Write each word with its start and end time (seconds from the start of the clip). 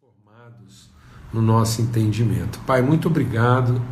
transformados 0.00 0.88
no 1.30 1.42
nosso 1.42 1.82
entendimento. 1.82 2.58
Pai, 2.60 2.80
muito 2.80 3.06
obrigado, 3.06 3.82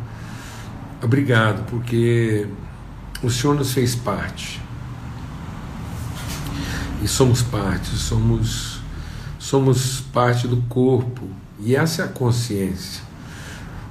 obrigado, 1.03 1.69
porque 1.69 2.47
o 3.21 3.29
Senhor 3.29 3.55
nos 3.55 3.73
fez 3.73 3.93
parte. 3.93 4.59
E 7.03 7.07
somos 7.07 7.43
parte, 7.43 7.89
somos, 7.89 8.81
somos 9.37 10.01
parte 10.11 10.47
do 10.47 10.57
corpo, 10.63 11.29
e 11.59 11.75
essa 11.75 12.01
é 12.01 12.05
a 12.05 12.07
consciência. 12.07 13.03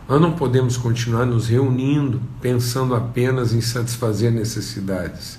Nós 0.09 0.21
não 0.21 0.32
podemos 0.32 0.77
continuar 0.77 1.25
nos 1.25 1.46
reunindo 1.46 2.21
pensando 2.41 2.96
apenas 2.96 3.53
em 3.53 3.61
satisfazer 3.61 4.32
necessidades, 4.32 5.39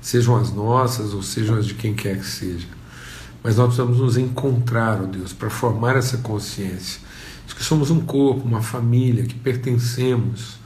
sejam 0.00 0.36
as 0.36 0.52
nossas 0.52 1.14
ou 1.14 1.22
sejam 1.22 1.56
as 1.56 1.66
de 1.66 1.74
quem 1.74 1.94
quer 1.94 2.18
que 2.18 2.26
seja. 2.26 2.66
Mas 3.46 3.58
nós 3.58 3.66
precisamos 3.66 3.98
nos 3.98 4.16
encontrar, 4.16 5.00
oh 5.00 5.06
Deus, 5.06 5.32
para 5.32 5.48
formar 5.48 5.94
essa 5.94 6.18
consciência 6.18 7.00
de 7.46 7.54
que 7.54 7.62
somos 7.62 7.92
um 7.92 8.00
corpo, 8.00 8.42
uma 8.44 8.60
família, 8.60 9.22
que 9.22 9.36
pertencemos, 9.36 10.58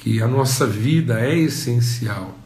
que 0.00 0.20
a 0.20 0.26
nossa 0.26 0.66
vida 0.66 1.20
é 1.20 1.38
essencial 1.38 2.36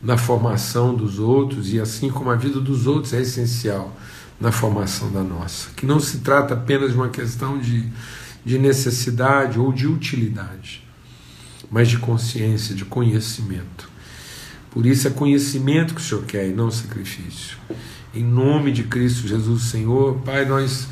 na 0.00 0.16
formação 0.16 0.94
dos 0.94 1.18
outros 1.18 1.72
e 1.72 1.80
assim 1.80 2.10
como 2.10 2.30
a 2.30 2.36
vida 2.36 2.60
dos 2.60 2.86
outros 2.86 3.12
é 3.12 3.20
essencial 3.20 3.92
na 4.40 4.52
formação 4.52 5.10
da 5.10 5.24
nossa. 5.24 5.70
Que 5.74 5.84
não 5.84 5.98
se 5.98 6.18
trata 6.18 6.54
apenas 6.54 6.92
de 6.92 6.96
uma 6.96 7.08
questão 7.08 7.58
de, 7.58 7.88
de 8.44 8.56
necessidade 8.56 9.58
ou 9.58 9.72
de 9.72 9.88
utilidade, 9.88 10.86
mas 11.68 11.88
de 11.88 11.98
consciência, 11.98 12.72
de 12.72 12.84
conhecimento. 12.84 13.90
Por 14.70 14.86
isso 14.86 15.08
é 15.08 15.10
conhecimento 15.10 15.94
que 15.94 16.00
o 16.00 16.04
Senhor 16.04 16.24
quer 16.24 16.48
e 16.48 16.52
não 16.52 16.70
sacrifício. 16.70 17.56
Em 18.14 18.22
nome 18.22 18.72
de 18.72 18.84
Cristo 18.84 19.26
Jesus, 19.26 19.64
Senhor, 19.64 20.16
Pai, 20.24 20.44
nós 20.44 20.88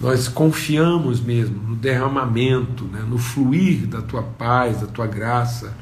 nós 0.00 0.28
confiamos 0.28 1.20
mesmo 1.20 1.60
no 1.70 1.74
derramamento, 1.74 2.84
né, 2.84 3.04
no 3.08 3.18
fluir 3.18 3.84
da 3.86 4.00
tua 4.00 4.22
paz, 4.22 4.80
da 4.80 4.86
tua 4.86 5.08
graça, 5.08 5.76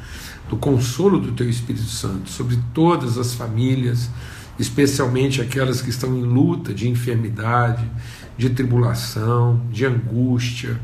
do 0.48 0.56
consolo 0.56 1.20
do 1.20 1.33
teu 1.33 1.48
Espírito 1.48 1.84
Santo 1.84 2.31
sobre 2.31 2.59
todas 2.73 3.19
as 3.19 3.34
famílias, 3.34 4.08
especialmente 4.58 5.42
aquelas 5.42 5.83
que 5.83 5.91
estão 5.91 6.17
em 6.17 6.23
luta 6.23 6.73
de 6.73 6.89
enfermidade, 6.89 7.84
de 8.39 8.48
tribulação, 8.51 9.61
de 9.70 9.84
angústia. 9.84 10.81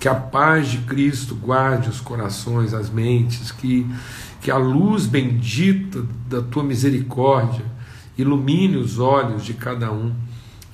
Que 0.00 0.08
a 0.08 0.14
paz 0.14 0.68
de 0.68 0.78
Cristo 0.78 1.34
guarde 1.34 1.88
os 1.90 2.00
corações, 2.00 2.72
as 2.72 2.90
mentes, 2.90 3.52
que, 3.52 3.86
que 4.42 4.50
a 4.50 4.56
luz 4.56 5.06
bendita 5.06 6.04
da 6.28 6.42
tua 6.42 6.64
misericórdia 6.64 7.64
ilumine 8.18 8.76
os 8.76 8.98
olhos 8.98 9.44
de 9.44 9.54
cada 9.54 9.92
um 9.92 10.12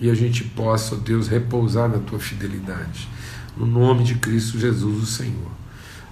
e 0.00 0.08
a 0.08 0.14
gente 0.14 0.42
possa, 0.42 0.94
ó 0.94 0.98
Deus, 0.98 1.28
repousar 1.28 1.86
na 1.86 1.98
tua 1.98 2.18
fidelidade. 2.18 3.06
No 3.56 3.66
nome 3.66 4.04
de 4.04 4.14
Cristo 4.14 4.58
Jesus, 4.58 5.02
o 5.02 5.06
Senhor. 5.06 5.50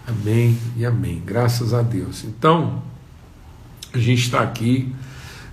Amém 0.06 0.58
e 0.76 0.84
amém. 0.84 1.22
Graças 1.24 1.72
a 1.72 1.80
Deus. 1.80 2.24
Então, 2.24 2.82
a 3.92 3.98
gente 3.98 4.22
está 4.22 4.40
aqui 4.40 4.94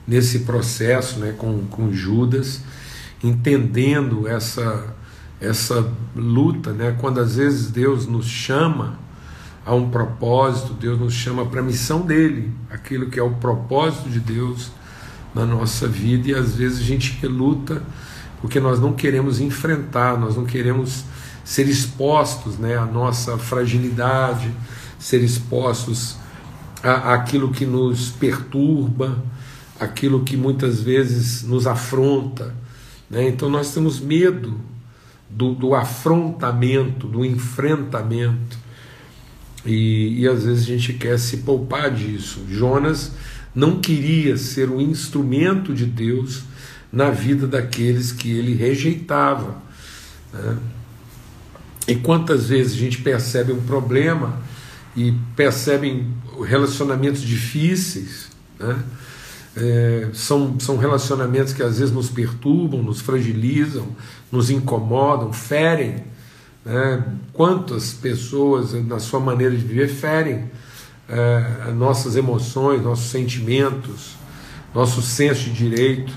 nesse 0.06 0.40
processo 0.40 1.20
né, 1.20 1.34
com, 1.38 1.66
com 1.68 1.94
Judas, 1.94 2.62
entendendo 3.24 4.28
essa, 4.28 4.94
essa 5.40 5.90
luta, 6.14 6.74
né, 6.74 6.98
quando 7.00 7.22
às 7.22 7.38
vezes 7.38 7.72
Deus 7.72 8.06
nos 8.08 8.28
chama 8.28 9.00
a 9.66 9.74
um 9.74 9.90
propósito, 9.90 10.74
Deus 10.74 11.00
nos 11.00 11.14
chama 11.14 11.46
para 11.46 11.62
a 11.62 11.64
missão 11.64 12.02
dele, 12.02 12.52
aquilo 12.70 13.10
que 13.10 13.20
é 13.20 13.24
o 13.24 13.32
propósito 13.32 14.10
de 14.10 14.20
Deus 14.20 14.72
na 15.34 15.46
nossa 15.46 15.88
vida, 15.88 16.30
e 16.30 16.36
às 16.36 16.56
vezes 16.56 16.80
a 16.80 16.84
gente 16.84 17.18
reluta 17.22 17.82
porque 18.42 18.60
nós 18.60 18.78
não 18.78 18.92
queremos 18.92 19.40
enfrentar, 19.40 20.20
nós 20.20 20.36
não 20.36 20.44
queremos 20.44 21.06
ser 21.46 21.66
expostos 21.68 22.58
né, 22.58 22.78
à 22.78 22.86
nossa 22.86 23.38
fragilidade, 23.38 24.52
ser 25.00 25.24
expostos 25.24 26.18
à, 26.84 27.14
àquilo 27.14 27.52
que 27.52 27.66
nos 27.66 28.10
perturba, 28.10 29.18
aquilo 29.80 30.26
que 30.26 30.36
muitas 30.36 30.82
vezes 30.82 31.44
nos 31.44 31.66
afronta. 31.66 32.54
Né? 33.10 33.30
Então 33.30 33.50
nós 33.50 33.74
temos 33.74 34.02
medo 34.02 34.60
do, 35.30 35.54
do 35.54 35.74
afrontamento, 35.74 37.08
do 37.08 37.24
enfrentamento. 37.24 38.58
E, 39.66 40.22
e 40.22 40.28
às 40.28 40.44
vezes 40.44 40.64
a 40.64 40.68
gente 40.68 40.94
quer 40.94 41.18
se 41.18 41.38
poupar 41.38 41.92
disso. 41.92 42.42
Jonas 42.50 43.12
não 43.56 43.80
queria 43.80 44.36
ser 44.38 44.70
o 44.70 44.82
instrumento 44.82 45.74
de 45.74 45.86
Deus 45.86 46.44
na 46.92 47.10
vida 47.10 47.48
daqueles 47.48 48.12
que 48.12 48.32
ele 48.32 48.56
rejeitava. 48.56 49.62
Né? 50.34 50.58
E 51.88 51.96
quantas 51.96 52.50
vezes 52.50 52.74
a 52.74 52.78
gente 52.78 53.02
percebe 53.02 53.52
um 53.52 53.62
problema 53.62 54.42
e 54.96 55.14
percebe 55.36 56.08
relacionamentos 56.46 57.22
difíceis, 57.22 58.30
né? 58.60 58.84
É, 59.56 60.10
são, 60.14 60.60
são 60.60 60.78
relacionamentos 60.78 61.54
que 61.54 61.62
às 61.62 61.78
vezes 61.78 61.94
nos 61.94 62.10
perturbam, 62.10 62.82
nos 62.82 63.02
fragilizam, 63.02 63.88
nos 64.32 64.50
incomodam, 64.50 65.32
ferem. 65.32 66.04
Né? 66.66 67.04
Quantas 67.34 67.94
pessoas, 67.94 68.74
na 68.86 69.00
sua 69.00 69.20
maneira 69.20 69.56
de 69.56 69.64
viver, 69.64 69.88
ferem 69.88 70.50
é, 71.08 71.72
nossas 71.72 72.16
emoções, 72.16 72.82
nossos 72.82 73.10
sentimentos, 73.10 74.16
nosso 74.74 75.02
senso 75.02 75.44
de 75.46 75.54
direito. 75.54 76.14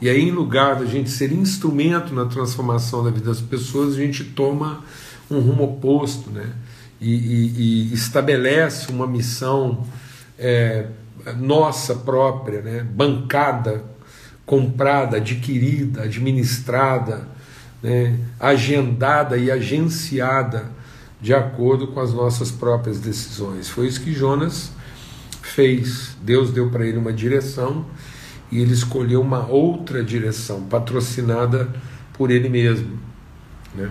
E 0.00 0.08
aí, 0.08 0.28
em 0.28 0.30
lugar 0.30 0.76
da 0.76 0.86
gente 0.86 1.10
ser 1.10 1.32
instrumento 1.32 2.14
na 2.14 2.26
transformação 2.26 3.02
da 3.02 3.10
vida 3.10 3.26
das 3.26 3.40
pessoas, 3.40 3.94
a 3.94 3.98
gente 3.98 4.24
toma 4.24 4.84
um 5.30 5.40
rumo 5.40 5.64
oposto, 5.64 6.30
né? 6.30 6.52
E, 7.00 7.12
e, 7.14 7.90
e 7.90 7.94
estabelece 7.94 8.90
uma 8.90 9.06
missão 9.06 9.86
é, 10.38 10.86
nossa 11.36 11.94
própria, 11.94 12.60
né? 12.60 12.82
bancada, 12.82 13.84
comprada, 14.44 15.18
adquirida, 15.18 16.02
administrada, 16.02 17.28
né? 17.82 18.18
agendada 18.38 19.36
e 19.36 19.50
agenciada 19.50 20.70
de 21.20 21.34
acordo 21.34 21.88
com 21.88 22.00
as 22.00 22.12
nossas 22.12 22.50
próprias 22.50 23.00
decisões. 23.00 23.68
Foi 23.68 23.86
isso 23.86 24.00
que 24.00 24.12
Jonas 24.12 24.72
fez. 25.42 26.16
Deus 26.22 26.52
deu 26.52 26.70
para 26.70 26.86
ele 26.86 26.98
uma 26.98 27.12
direção 27.12 27.84
e 28.50 28.60
ele 28.60 28.72
escolheu 28.72 29.20
uma 29.20 29.46
outra 29.46 30.02
direção, 30.02 30.62
patrocinada 30.62 31.68
por 32.12 32.30
ele 32.30 32.48
mesmo. 32.48 32.98
Né? 33.74 33.90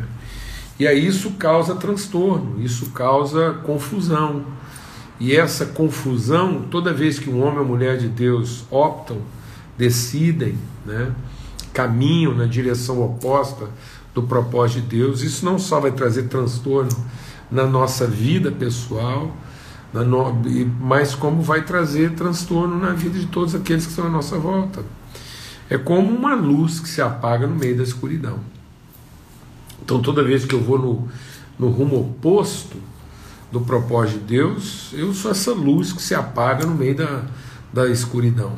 E 0.80 0.88
aí 0.88 1.06
isso 1.06 1.32
causa 1.32 1.76
transtorno, 1.76 2.62
isso 2.62 2.92
causa 2.92 3.54
confusão. 3.64 4.46
E 5.20 5.36
essa 5.36 5.66
confusão, 5.66 6.62
toda 6.70 6.94
vez 6.94 7.18
que 7.18 7.30
um 7.30 7.44
homem 7.44 7.60
ou 7.60 7.66
mulher 7.66 7.98
de 7.98 8.08
Deus 8.08 8.66
optam, 8.70 9.18
decidem, 9.78 10.56
né, 10.86 11.12
caminham 11.78 12.34
na 12.34 12.46
direção 12.46 13.04
oposta 13.04 13.70
do 14.12 14.24
propósito 14.24 14.82
de 14.82 14.98
Deus, 14.98 15.22
isso 15.22 15.46
não 15.46 15.60
só 15.60 15.80
vai 15.80 15.92
trazer 15.92 16.24
transtorno 16.24 16.90
na 17.52 17.68
nossa 17.68 18.08
vida 18.08 18.52
pessoal, 18.52 19.32
mas 20.82 21.14
como 21.14 21.44
vai 21.44 21.64
trazer 21.64 22.16
transtorno 22.16 22.80
na 22.80 22.94
vida 22.94 23.20
de 23.20 23.28
todos 23.28 23.54
aqueles 23.54 23.84
que 23.86 23.92
estão 23.92 24.08
à 24.08 24.10
nossa 24.10 24.40
volta. 24.40 24.84
É 25.70 25.78
como 25.78 26.10
uma 26.10 26.34
luz 26.34 26.80
que 26.80 26.90
se 26.90 27.00
apaga 27.00 27.46
no 27.46 27.56
meio 27.56 27.78
da 27.78 27.84
escuridão. 27.84 28.40
Então, 29.80 30.02
toda 30.02 30.24
vez 30.24 30.46
que 30.46 30.56
eu 30.56 30.64
vou 30.64 30.80
no, 30.80 31.08
no 31.60 31.70
rumo 31.70 32.00
oposto 32.00 32.78
do 33.52 33.62
propósito 33.62 34.22
de 34.22 34.26
Deus, 34.26 34.90
eu 34.94 35.14
sou 35.14 35.30
essa 35.30 35.52
luz 35.52 35.94
que 35.94 36.02
se 36.02 36.16
apaga 36.16 36.66
no 36.66 36.74
meio 36.74 36.96
da, 36.96 37.22
da 37.72 37.88
escuridão. 37.88 38.54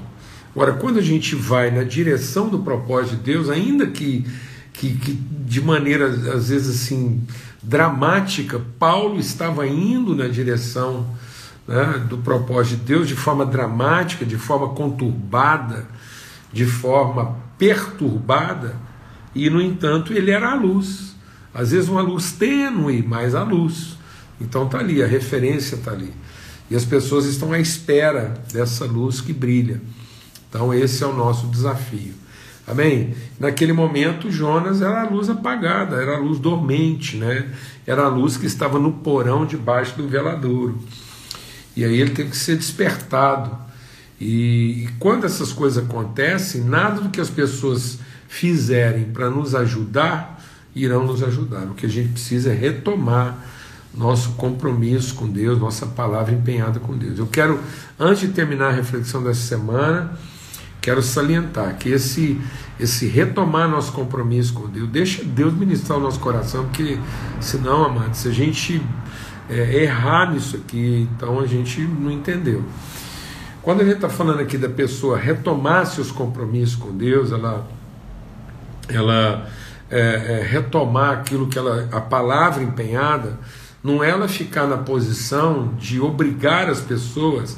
Agora, 0.59 0.73
quando 0.73 0.99
a 0.99 1.01
gente 1.01 1.37
vai 1.37 1.71
na 1.71 1.83
direção 1.83 2.49
do 2.49 2.59
propósito 2.59 3.15
de 3.15 3.23
Deus, 3.23 3.49
ainda 3.49 3.87
que, 3.87 4.25
que, 4.73 4.93
que 4.93 5.13
de 5.13 5.61
maneira 5.61 6.07
às 6.35 6.49
vezes 6.49 6.83
assim 6.83 7.25
dramática, 7.63 8.61
Paulo 8.77 9.17
estava 9.17 9.65
indo 9.65 10.13
na 10.13 10.27
direção 10.27 11.07
né, 11.65 12.05
do 12.09 12.17
propósito 12.17 12.79
de 12.79 12.83
Deus 12.87 13.07
de 13.07 13.15
forma 13.15 13.45
dramática, 13.45 14.25
de 14.25 14.35
forma 14.35 14.67
conturbada, 14.73 15.87
de 16.51 16.65
forma 16.65 17.37
perturbada, 17.57 18.75
e 19.33 19.49
no 19.49 19.61
entanto 19.61 20.11
ele 20.11 20.29
era 20.29 20.51
a 20.51 20.55
luz. 20.55 21.15
Às 21.53 21.71
vezes 21.71 21.87
uma 21.87 22.01
luz 22.01 22.33
tênue, 22.33 23.01
mas 23.01 23.33
a 23.33 23.43
luz. 23.43 23.97
Então 24.41 24.65
está 24.65 24.79
ali, 24.79 25.01
a 25.01 25.07
referência 25.07 25.77
está 25.77 25.91
ali. 25.91 26.11
E 26.69 26.75
as 26.75 26.83
pessoas 26.83 27.23
estão 27.27 27.53
à 27.53 27.59
espera 27.61 28.33
dessa 28.51 28.83
luz 28.83 29.21
que 29.21 29.31
brilha. 29.31 29.79
Então 30.49 30.73
esse 30.73 31.03
é 31.03 31.07
o 31.07 31.13
nosso 31.13 31.47
desafio. 31.47 32.13
Amém? 32.67 33.15
Naquele 33.39 33.73
momento, 33.73 34.29
Jonas 34.29 34.81
era 34.81 35.01
a 35.01 35.09
luz 35.09 35.29
apagada, 35.29 35.95
era 35.95 36.17
a 36.17 36.19
luz 36.19 36.37
dormente, 36.37 37.17
né? 37.17 37.47
era 37.85 38.03
a 38.03 38.07
luz 38.07 38.37
que 38.37 38.45
estava 38.45 38.77
no 38.77 38.91
porão 38.91 39.45
debaixo 39.45 39.97
do 39.97 40.07
veladouro. 40.07 40.77
E 41.75 41.83
aí 41.83 41.99
ele 41.99 42.11
teve 42.11 42.29
que 42.29 42.37
ser 42.37 42.55
despertado. 42.55 43.57
E, 44.21 44.83
e 44.83 44.89
quando 44.99 45.25
essas 45.25 45.51
coisas 45.51 45.83
acontecem, 45.83 46.61
nada 46.61 47.01
do 47.01 47.09
que 47.09 47.19
as 47.19 47.31
pessoas 47.31 47.97
fizerem 48.27 49.05
para 49.05 49.29
nos 49.31 49.55
ajudar 49.55 50.39
irão 50.75 51.05
nos 51.05 51.23
ajudar. 51.23 51.63
O 51.63 51.73
que 51.73 51.87
a 51.87 51.89
gente 51.89 52.09
precisa 52.09 52.51
é 52.51 52.55
retomar 52.55 53.43
nosso 53.91 54.33
compromisso 54.33 55.15
com 55.15 55.27
Deus, 55.27 55.59
nossa 55.59 55.87
palavra 55.87 56.31
empenhada 56.31 56.79
com 56.79 56.95
Deus. 56.95 57.17
Eu 57.17 57.25
quero, 57.25 57.59
antes 57.99 58.21
de 58.21 58.27
terminar 58.27 58.67
a 58.67 58.71
reflexão 58.71 59.23
dessa 59.23 59.41
semana, 59.41 60.17
quero 60.81 61.01
salientar 61.01 61.77
que 61.77 61.89
esse, 61.89 62.39
esse 62.79 63.07
retomar 63.07 63.69
nosso 63.69 63.91
compromisso 63.91 64.53
com 64.53 64.67
Deus, 64.67 64.89
deixa 64.89 65.23
Deus 65.23 65.53
ministrar 65.53 65.97
o 65.97 66.01
nosso 66.01 66.19
coração, 66.19 66.65
porque 66.65 66.97
senão, 67.39 67.85
amado, 67.85 68.13
se 68.13 68.27
a 68.27 68.31
gente 68.31 68.81
é, 69.49 69.83
errar 69.83 70.31
nisso 70.31 70.55
aqui, 70.55 71.07
então 71.11 71.39
a 71.39 71.45
gente 71.45 71.81
não 71.81 72.11
entendeu. 72.11 72.63
Quando 73.61 73.81
a 73.81 73.83
gente 73.83 73.95
está 73.95 74.09
falando 74.09 74.39
aqui 74.39 74.57
da 74.57 74.69
pessoa 74.69 75.17
retomar 75.17 75.85
seus 75.85 76.11
compromissos 76.11 76.75
com 76.75 76.95
Deus, 76.95 77.31
ela, 77.31 77.67
ela 78.87 79.49
é, 79.89 79.99
é, 79.99 80.47
retomar 80.47 81.19
aquilo 81.19 81.47
que 81.47 81.57
ela, 81.57 81.89
a 81.91 81.99
palavra 81.99 82.63
empenhada, 82.63 83.37
não 83.83 84.03
é 84.03 84.09
ela 84.09 84.27
ficar 84.27 84.65
na 84.65 84.77
posição 84.77 85.73
de 85.77 85.99
obrigar 85.99 86.69
as 86.69 86.79
pessoas 86.79 87.57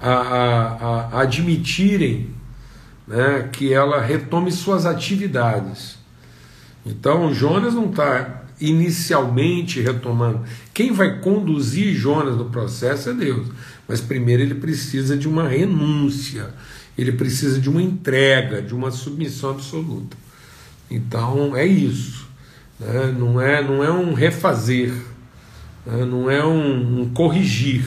a, 0.00 0.10
a, 0.10 1.08
a 1.12 1.20
admitirem 1.22 2.39
né, 3.10 3.48
que 3.52 3.72
ela 3.72 4.00
retome 4.00 4.52
suas 4.52 4.86
atividades. 4.86 5.98
Então, 6.86 7.34
Jonas 7.34 7.74
não 7.74 7.90
está 7.90 8.44
inicialmente 8.60 9.80
retomando. 9.80 10.42
Quem 10.72 10.92
vai 10.92 11.18
conduzir 11.18 11.92
Jonas 11.92 12.36
no 12.36 12.44
processo 12.46 13.10
é 13.10 13.12
Deus. 13.12 13.48
Mas 13.88 14.00
primeiro 14.00 14.42
ele 14.42 14.54
precisa 14.54 15.16
de 15.16 15.26
uma 15.26 15.48
renúncia, 15.48 16.50
ele 16.96 17.10
precisa 17.10 17.60
de 17.60 17.68
uma 17.68 17.82
entrega, 17.82 18.62
de 18.62 18.72
uma 18.72 18.92
submissão 18.92 19.50
absoluta. 19.50 20.16
Então 20.88 21.56
é 21.56 21.66
isso. 21.66 22.28
Né? 22.78 23.12
Não, 23.18 23.40
é, 23.40 23.60
não 23.60 23.82
é 23.82 23.90
um 23.90 24.14
refazer, 24.14 24.92
né? 25.84 26.04
não 26.04 26.30
é 26.30 26.46
um, 26.46 27.00
um 27.00 27.10
corrigir. 27.10 27.84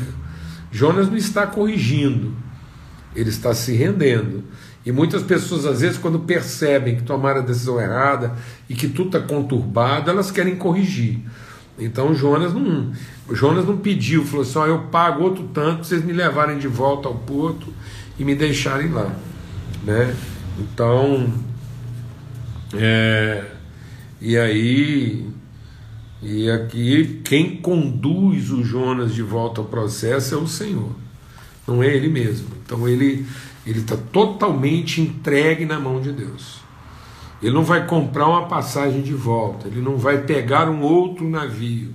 Jonas 0.69 1.07
não 1.07 1.15
está 1.15 1.47
corrigindo, 1.47 2.33
ele 3.15 3.29
está 3.29 3.53
se 3.53 3.73
rendendo. 3.73 4.43
E 4.85 4.91
muitas 4.91 5.23
pessoas, 5.23 5.65
às 5.65 5.81
vezes, 5.81 5.97
quando 5.97 6.19
percebem 6.19 6.97
que 6.97 7.03
tomaram 7.03 7.39
a 7.39 7.43
decisão 7.43 7.79
errada 7.79 8.35
e 8.69 8.75
que 8.75 8.87
tudo 8.87 9.17
está 9.17 9.19
conturbado, 9.19 10.09
elas 10.09 10.29
querem 10.29 10.55
corrigir. 10.55 11.19
Então 11.79 12.13
Jonas 12.13 12.53
não, 12.53 12.91
Jonas 13.31 13.65
não 13.65 13.77
pediu, 13.77 14.25
falou 14.25 14.43
assim: 14.43 14.59
eu 14.59 14.79
pago 14.91 15.23
outro 15.23 15.49
tanto 15.53 15.77
para 15.77 15.83
vocês 15.83 16.03
me 16.03 16.13
levarem 16.13 16.59
de 16.59 16.67
volta 16.67 17.07
ao 17.07 17.15
porto 17.15 17.73
e 18.19 18.23
me 18.23 18.35
deixarem 18.35 18.89
lá. 18.89 19.11
Né? 19.83 20.15
Então, 20.59 21.33
é, 22.75 23.43
e 24.21 24.37
aí, 24.37 25.27
e 26.21 26.49
aqui 26.49 27.21
quem 27.23 27.57
conduz 27.57 28.51
o 28.51 28.63
Jonas 28.63 29.13
de 29.13 29.23
volta 29.23 29.61
ao 29.61 29.65
processo 29.65 30.35
é 30.35 30.37
o 30.37 30.47
Senhor, 30.47 30.91
não 31.67 31.81
é 31.81 31.87
ele 31.87 32.07
mesmo. 32.07 32.47
Então 32.63 32.87
ele 32.87 33.25
ele 33.65 33.79
está 33.79 33.95
totalmente 33.95 35.01
entregue 35.01 35.65
na 35.65 35.79
mão 35.79 36.01
de 36.01 36.11
Deus. 36.11 36.61
Ele 37.41 37.53
não 37.53 37.63
vai 37.63 37.85
comprar 37.85 38.27
uma 38.27 38.45
passagem 38.47 39.01
de 39.01 39.13
volta, 39.13 39.67
ele 39.67 39.81
não 39.81 39.97
vai 39.97 40.19
pegar 40.19 40.69
um 40.69 40.81
outro 40.81 41.27
navio, 41.27 41.93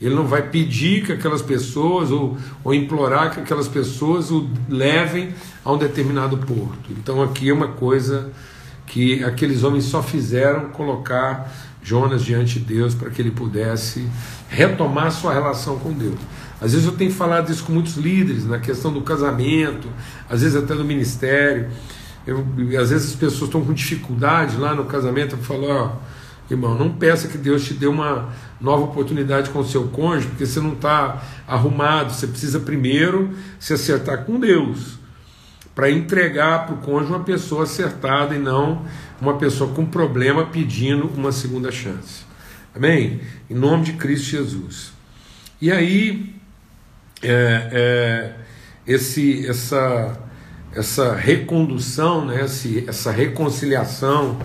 ele 0.00 0.14
não 0.14 0.26
vai 0.26 0.42
pedir 0.42 1.04
que 1.04 1.12
aquelas 1.12 1.42
pessoas 1.42 2.10
ou, 2.10 2.36
ou 2.64 2.74
implorar 2.74 3.32
que 3.32 3.40
aquelas 3.40 3.68
pessoas 3.68 4.30
o 4.30 4.48
levem 4.68 5.34
a 5.64 5.72
um 5.72 5.78
determinado 5.78 6.38
porto. 6.38 6.90
Então 6.90 7.22
aqui 7.22 7.48
é 7.48 7.52
uma 7.52 7.68
coisa 7.68 8.32
que 8.86 9.22
aqueles 9.22 9.62
homens 9.62 9.84
só 9.84 10.02
fizeram 10.02 10.70
colocar 10.70 11.52
Jonas 11.82 12.24
diante 12.24 12.58
de 12.58 12.64
Deus 12.74 12.94
para 12.94 13.10
que 13.10 13.22
ele 13.22 13.30
pudesse 13.30 14.06
retomar 14.48 15.12
sua 15.12 15.32
relação 15.32 15.78
com 15.78 15.92
Deus. 15.92 16.18
Às 16.60 16.72
vezes 16.72 16.86
eu 16.86 16.92
tenho 16.92 17.12
falado 17.12 17.50
isso 17.50 17.64
com 17.64 17.72
muitos 17.72 17.96
líderes, 17.96 18.44
na 18.44 18.58
questão 18.58 18.92
do 18.92 19.00
casamento, 19.00 19.88
às 20.28 20.42
vezes 20.42 20.56
até 20.56 20.74
no 20.74 20.84
ministério. 20.84 21.68
Eu, 22.26 22.44
às 22.80 22.90
vezes 22.90 23.10
as 23.10 23.16
pessoas 23.16 23.44
estão 23.44 23.64
com 23.64 23.72
dificuldade 23.72 24.56
lá 24.56 24.74
no 24.74 24.84
casamento, 24.84 25.36
eu 25.36 25.38
falo, 25.38 25.68
ó, 25.68 25.92
irmão, 26.50 26.76
não 26.76 26.92
peça 26.92 27.28
que 27.28 27.38
Deus 27.38 27.64
te 27.64 27.74
dê 27.74 27.86
uma 27.86 28.28
nova 28.60 28.84
oportunidade 28.84 29.50
com 29.50 29.60
o 29.60 29.64
seu 29.64 29.88
cônjuge, 29.88 30.28
porque 30.28 30.46
você 30.46 30.60
não 30.60 30.72
está 30.72 31.22
arrumado, 31.46 32.12
você 32.12 32.26
precisa 32.26 32.58
primeiro 32.60 33.30
se 33.58 33.72
acertar 33.72 34.24
com 34.24 34.40
Deus, 34.40 34.98
para 35.74 35.90
entregar 35.90 36.66
para 36.66 36.74
o 36.74 36.78
cônjuge 36.78 37.12
uma 37.12 37.24
pessoa 37.24 37.62
acertada 37.62 38.34
e 38.34 38.38
não 38.38 38.84
uma 39.20 39.36
pessoa 39.38 39.72
com 39.72 39.86
problema 39.86 40.46
pedindo 40.46 41.08
uma 41.16 41.30
segunda 41.30 41.70
chance. 41.70 42.26
Amém? 42.74 43.20
Em 43.48 43.54
nome 43.54 43.84
de 43.84 43.92
Cristo 43.94 44.26
Jesus. 44.26 44.92
E 45.60 45.70
aí, 45.72 46.37
é, 47.22 47.68
é, 47.72 48.32
esse, 48.86 49.46
essa, 49.46 50.18
essa 50.72 51.14
recondução, 51.14 52.24
né, 52.24 52.44
esse, 52.44 52.84
essa 52.86 53.10
reconciliação, 53.10 54.38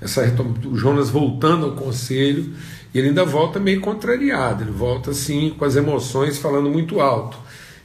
essa, 0.00 0.22
o 0.64 0.76
Jonas 0.76 1.10
voltando 1.10 1.66
ao 1.66 1.72
conselho, 1.72 2.52
e 2.92 2.98
ele 2.98 3.08
ainda 3.08 3.24
volta 3.24 3.58
meio 3.58 3.80
contrariado, 3.80 4.64
ele 4.64 4.70
volta 4.70 5.10
assim 5.10 5.54
com 5.56 5.64
as 5.64 5.76
emoções 5.76 6.38
falando 6.38 6.70
muito 6.70 7.00
alto. 7.00 7.38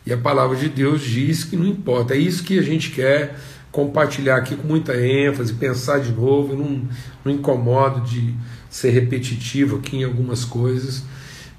E 0.06 0.12
a 0.12 0.18
palavra 0.18 0.58
de 0.58 0.68
Deus 0.68 1.02
diz 1.02 1.44
que 1.44 1.56
não 1.56 1.66
importa, 1.66 2.16
é 2.16 2.18
isso 2.18 2.44
que 2.44 2.58
a 2.58 2.62
gente 2.62 2.92
quer 2.92 3.36
compartilhar 3.72 4.38
aqui 4.38 4.56
com 4.56 4.68
muita 4.68 4.96
ênfase, 5.00 5.54
pensar 5.54 6.00
de 6.00 6.12
novo, 6.12 6.56
não, 6.56 6.82
não 7.24 7.32
incomodo 7.32 8.02
de 8.02 8.36
ser 8.70 8.90
repetitivo 8.92 9.78
aqui 9.78 9.98
em 9.98 10.04
algumas 10.04 10.44
coisas, 10.44 11.04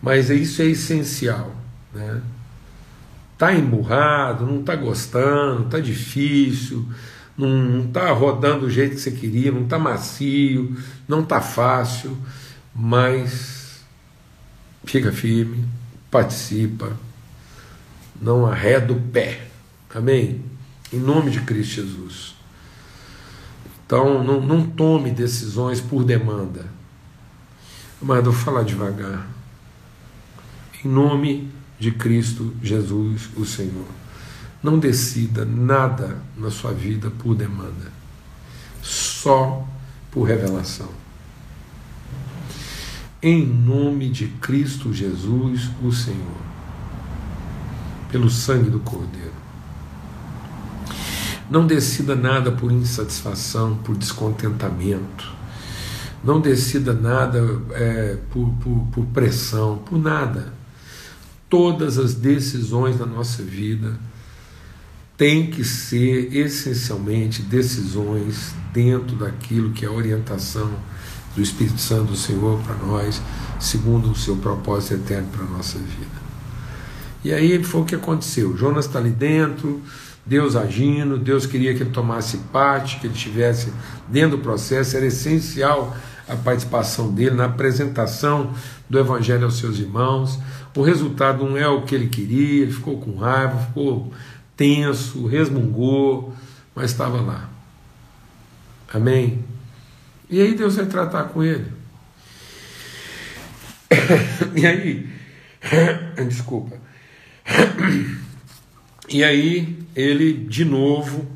mas 0.01 0.29
isso 0.29 0.61
é 0.61 0.67
essencial. 0.67 1.55
Né? 1.95 2.21
Tá 3.43 3.53
emburrado, 3.53 4.47
não 4.47 4.61
está 4.61 4.77
gostando, 4.77 5.65
está 5.65 5.81
difícil, 5.81 6.89
não 7.37 7.87
está 7.87 8.13
rodando 8.13 8.61
do 8.61 8.71
jeito 8.71 8.95
que 8.95 9.01
você 9.01 9.11
queria, 9.11 9.51
não 9.51 9.65
está 9.65 9.81
macio, 9.81 10.77
não 11.09 11.23
está 11.23 11.41
fácil, 11.41 12.17
mas 12.73 13.85
fica 14.85 15.11
firme, 15.11 15.65
participa, 16.09 16.93
não 18.21 18.47
arreda 18.47 18.93
o 18.93 19.01
pé. 19.01 19.49
Amém? 19.93 20.41
Em 20.93 21.01
nome 21.01 21.33
de 21.33 21.41
Cristo 21.41 21.83
Jesus. 21.83 22.37
Então, 23.85 24.23
não, 24.23 24.41
não 24.41 24.65
tome 24.65 25.11
decisões 25.11 25.81
por 25.81 26.05
demanda. 26.05 26.67
Mas 28.01 28.19
eu 28.19 28.31
vou 28.31 28.35
falar 28.35 28.63
devagar. 28.63 29.27
Em 30.85 30.87
nome 30.87 31.52
de 31.83 31.91
Cristo 31.91 32.55
Jesus, 32.63 33.29
o 33.37 33.45
Senhor. 33.45 33.89
Não 34.63 34.79
decida 34.79 35.45
nada 35.45 36.17
na 36.37 36.49
sua 36.49 36.73
vida 36.73 37.11
por 37.11 37.35
demanda, 37.35 37.91
só 38.81 39.67
por 40.09 40.23
revelação. 40.23 40.89
Em 43.21 43.45
nome 43.45 44.11
de 44.11 44.29
Cristo 44.29 44.93
Jesus, 44.93 45.71
o 45.83 45.91
Senhor, 45.91 46.41
pelo 48.13 48.31
sangue 48.31 48.71
do 48.71 48.79
Cordeiro. 48.79 49.33
Não 51.51 51.67
decida 51.67 52.15
nada 52.15 52.53
por 52.53 52.71
insatisfação, 52.71 53.77
por 53.79 53.97
descontentamento. 53.97 55.33
Não 56.23 56.41
decida 56.41 56.93
nada 56.93 57.41
é, 57.73 58.19
por, 58.31 58.49
por, 58.63 58.87
por 58.93 59.07
pressão, 59.07 59.79
por 59.79 59.99
nada 59.99 60.62
todas 61.53 61.99
as 61.99 62.15
decisões 62.15 62.97
da 62.97 63.05
nossa 63.05 63.43
vida 63.43 63.99
têm 65.19 65.51
que 65.51 65.63
ser 65.63 66.35
essencialmente 66.35 67.43
decisões 67.43 68.55
dentro 68.73 69.17
daquilo 69.17 69.71
que 69.73 69.85
é 69.85 69.89
a 69.89 69.93
orientação 69.93 70.71
do 71.37 71.43
Espírito 71.43 71.79
Santo 71.79 72.13
do 72.13 72.17
Senhor 72.17 72.59
para 72.63 72.75
nós, 72.77 73.21
segundo 73.61 74.11
o 74.11 74.17
seu 74.17 74.37
propósito 74.37 74.95
eterno 74.95 75.29
para 75.29 75.45
a 75.45 75.49
nossa 75.51 75.79
vida. 75.79 76.23
E 77.23 77.35
aí 77.35 77.63
foi 77.63 77.83
o 77.83 77.85
que 77.85 77.97
aconteceu. 77.97 78.57
Jonas 78.57 78.87
está 78.87 78.99
ali 78.99 79.11
dentro, 79.11 79.83
Deus 80.25 80.57
agindo, 80.57 81.19
Deus 81.19 81.45
queria 81.45 81.75
que 81.75 81.83
ele 81.83 81.91
tomasse 81.91 82.39
parte, 82.51 82.99
que 82.99 83.07
ele 83.07 83.15
estivesse 83.15 83.71
dentro 84.09 84.39
do 84.39 84.43
processo, 84.43 84.97
era 84.97 85.05
essencial 85.05 85.95
a 86.33 86.37
participação 86.37 87.13
dele 87.13 87.37
na 87.37 87.45
apresentação 87.45 88.55
do 88.89 88.99
Evangelho 88.99 89.45
aos 89.45 89.59
seus 89.59 89.79
irmãos. 89.79 90.39
O 90.75 90.83
resultado 90.83 91.45
não 91.45 91.57
é 91.57 91.69
o 91.69 91.83
que 91.83 91.95
ele 91.95 92.09
queria, 92.09 92.63
ele 92.63 92.73
ficou 92.73 92.99
com 92.99 93.17
raiva, 93.17 93.59
ficou 93.67 94.13
tenso, 94.57 95.27
resmungou, 95.27 96.35
mas 96.75 96.91
estava 96.91 97.21
lá. 97.21 97.51
Amém? 98.93 99.45
E 100.31 100.41
aí 100.41 100.55
Deus 100.55 100.77
vai 100.77 100.87
tratar 100.87 101.25
com 101.25 101.43
ele. 101.43 101.67
e 104.57 104.67
aí, 104.67 105.09
desculpa. 106.29 106.77
E 109.09 109.23
aí 109.23 109.85
ele 109.95 110.33
de 110.33 110.65
novo 110.65 111.27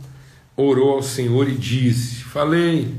orou 0.57 0.95
ao 0.95 1.03
Senhor 1.03 1.47
e 1.47 1.55
disse: 1.55 2.25
Falei, 2.25 2.95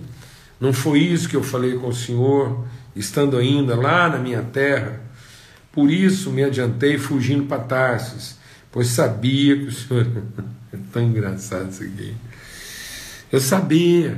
Não 0.59 0.73
foi 0.73 0.99
isso 0.99 1.29
que 1.29 1.35
eu 1.35 1.43
falei 1.43 1.75
com 1.75 1.87
o 1.87 1.93
Senhor, 1.93 2.65
estando 2.95 3.37
ainda 3.37 3.75
lá 3.75 4.09
na 4.09 4.17
minha 4.17 4.41
terra? 4.41 5.01
Por 5.71 5.91
isso 5.91 6.31
me 6.31 6.43
adiantei 6.43 6.97
fugindo 6.97 7.43
para 7.43 7.61
Tarsis, 7.61 8.37
pois 8.71 8.87
sabia 8.87 9.55
que 9.57 9.65
o 9.65 9.71
Senhor. 9.71 10.07
é 10.73 10.77
tão 10.91 11.03
engraçado 11.03 11.69
isso 11.69 11.83
aqui. 11.83 12.15
Eu 13.31 13.39
sabia, 13.39 14.17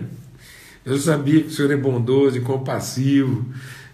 eu 0.86 0.98
sabia 0.98 1.42
que 1.42 1.48
o 1.48 1.52
Senhor 1.52 1.72
é 1.72 1.78
bondoso 1.78 2.38
e 2.38 2.42
compassivo, 2.42 3.46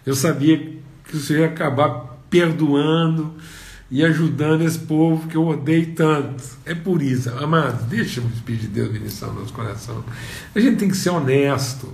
eu 0.04 0.14
sabia 0.14 0.58
que 1.04 1.16
o 1.16 1.20
Senhor 1.20 1.40
ia 1.40 1.46
acabar 1.46 2.16
perdoando 2.30 3.34
e 3.90 4.04
ajudando 4.04 4.62
esse 4.62 4.78
povo 4.78 5.28
que 5.28 5.36
eu 5.36 5.46
odeio 5.46 5.94
tanto. 5.94 6.42
É 6.64 6.74
por 6.74 7.00
isso, 7.00 7.30
amados, 7.30 7.84
deixa 7.86 8.20
o 8.20 8.28
Espírito 8.28 8.62
de 8.62 8.68
Deus 8.68 8.92
ministrar 8.92 9.32
no 9.32 9.40
nosso 9.40 9.52
coração. 9.52 10.04
A 10.54 10.60
gente 10.60 10.76
tem 10.76 10.88
que 10.88 10.96
ser 10.96 11.10
honesto. 11.10 11.92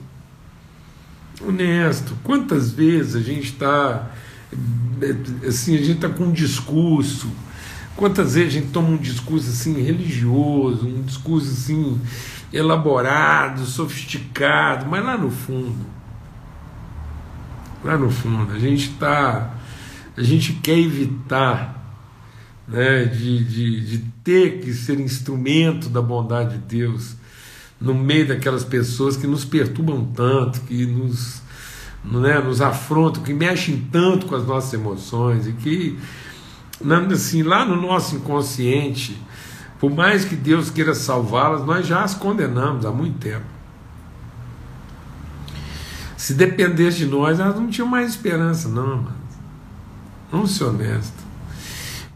Honesto. 1.41 2.17
Quantas 2.23 2.71
vezes 2.71 3.17
a 3.17 3.21
gente 3.21 3.53
está 3.53 4.11
assim, 5.47 5.75
a 5.75 5.79
gente 5.79 5.93
está 5.93 6.09
com 6.09 6.25
um 6.25 6.33
discurso. 6.33 7.31
Quantas 7.97 8.35
vezes 8.35 8.55
a 8.55 8.61
gente 8.61 8.73
toma 8.73 8.89
um 8.89 8.97
discurso 8.97 9.49
assim 9.49 9.81
religioso, 9.83 10.87
um 10.87 11.03
discurso 11.03 11.51
assim 11.51 12.01
elaborado, 12.53 13.65
sofisticado, 13.65 14.87
mas 14.87 15.05
lá 15.05 15.17
no 15.17 15.31
fundo, 15.31 15.87
lá 17.83 17.97
no 17.97 18.11
fundo, 18.11 18.53
a 18.53 18.59
gente 18.59 18.91
está, 18.91 19.55
a 20.17 20.23
gente 20.23 20.55
quer 20.55 20.79
evitar 20.79 21.83
né, 22.69 23.05
de, 23.05 23.45
de, 23.45 23.81
de 23.87 23.99
ter 24.23 24.61
que 24.61 24.73
ser 24.73 25.01
instrumento 25.01 25.89
da 25.89 26.03
bondade 26.03 26.59
de 26.59 26.79
Deus 26.79 27.17
no 27.83 27.95
meio 27.95 28.29
daquelas 28.29 28.65
pessoas 28.65 29.17
que 29.17 29.27
nos 29.27 29.45
perturbam 29.45 30.05
tanto, 30.15 30.61
que 30.63 30.87
nos, 30.87 31.43
né, 32.05 32.39
nos 32.39 32.61
afrontam, 32.61 33.23
que 33.23 33.35
mexem 33.35 33.89
tanto 33.91 34.27
com 34.27 34.37
as 34.37 34.47
nossas 34.47 34.73
emoções 34.73 35.47
e 35.49 35.53
que, 35.53 35.99
assim, 37.13 37.43
lá 37.43 37.65
no 37.65 37.81
nosso 37.81 38.17
inconsciente, 38.17 39.21
por 39.81 39.91
mais 39.91 40.25
que 40.25 40.37
Deus 40.37 40.71
queira 40.71 40.95
salvá-las, 40.95 41.67
nós 41.67 41.87
já 41.87 42.05
as 42.05 42.15
condenamos 42.15 42.87
há 42.87 42.91
muito 42.93 43.19
tempo. 43.19 43.45
Se 46.17 46.35
dependesse 46.35 46.99
de 46.99 47.07
nós, 47.07 47.41
elas 47.41 47.57
não 47.57 47.69
tinham 47.69 47.89
mais 47.89 48.11
esperança, 48.11 48.69
não, 48.69 48.99
mano. 48.99 49.17
Vamos 50.31 50.53
ser 50.53 50.65
honestos. 50.65 51.32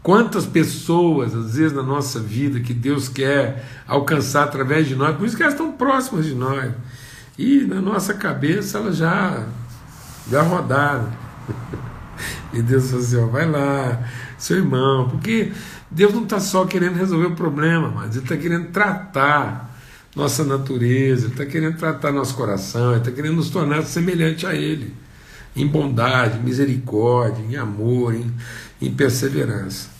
Quantas 0.07 0.45
pessoas, 0.45 1.35
às 1.35 1.55
vezes, 1.57 1.73
na 1.73 1.83
nossa 1.83 2.17
vida, 2.17 2.61
que 2.61 2.73
Deus 2.73 3.09
quer 3.09 3.65
alcançar 3.85 4.45
através 4.45 4.87
de 4.87 4.95
nós, 4.95 5.17
por 5.17 5.27
isso 5.27 5.35
que 5.35 5.43
elas 5.43 5.53
estão 5.53 5.73
próximas 5.73 6.25
de 6.25 6.33
nós. 6.33 6.71
E 7.37 7.65
na 7.65 7.81
nossa 7.81 8.13
cabeça 8.13 8.77
elas 8.77 8.95
já, 8.95 9.43
já 10.31 10.41
rodaram. 10.41 11.11
E 12.53 12.61
Deus 12.61 12.89
falou 12.89 13.05
assim: 13.05 13.17
ó, 13.17 13.25
vai 13.27 13.45
lá, 13.45 14.01
seu 14.37 14.57
irmão, 14.57 15.09
porque 15.09 15.51
Deus 15.91 16.13
não 16.13 16.23
está 16.23 16.39
só 16.39 16.65
querendo 16.65 16.95
resolver 16.95 17.27
o 17.27 17.35
problema, 17.35 17.89
mas 17.89 18.15
Ele 18.15 18.23
está 18.23 18.37
querendo 18.37 18.69
tratar 18.69 19.77
nossa 20.15 20.45
natureza, 20.45 21.25
Ele 21.25 21.33
está 21.33 21.45
querendo 21.45 21.77
tratar 21.77 22.13
nosso 22.13 22.33
coração, 22.33 22.91
Ele 22.91 22.99
está 22.99 23.11
querendo 23.11 23.35
nos 23.35 23.49
tornar 23.49 23.83
semelhante 23.83 24.47
a 24.47 24.55
Ele, 24.55 24.93
em 25.53 25.67
bondade, 25.67 26.39
misericórdia, 26.39 27.43
em 27.43 27.57
amor, 27.57 28.15
em, 28.15 28.33
em 28.81 28.89
perseverança. 28.89 29.96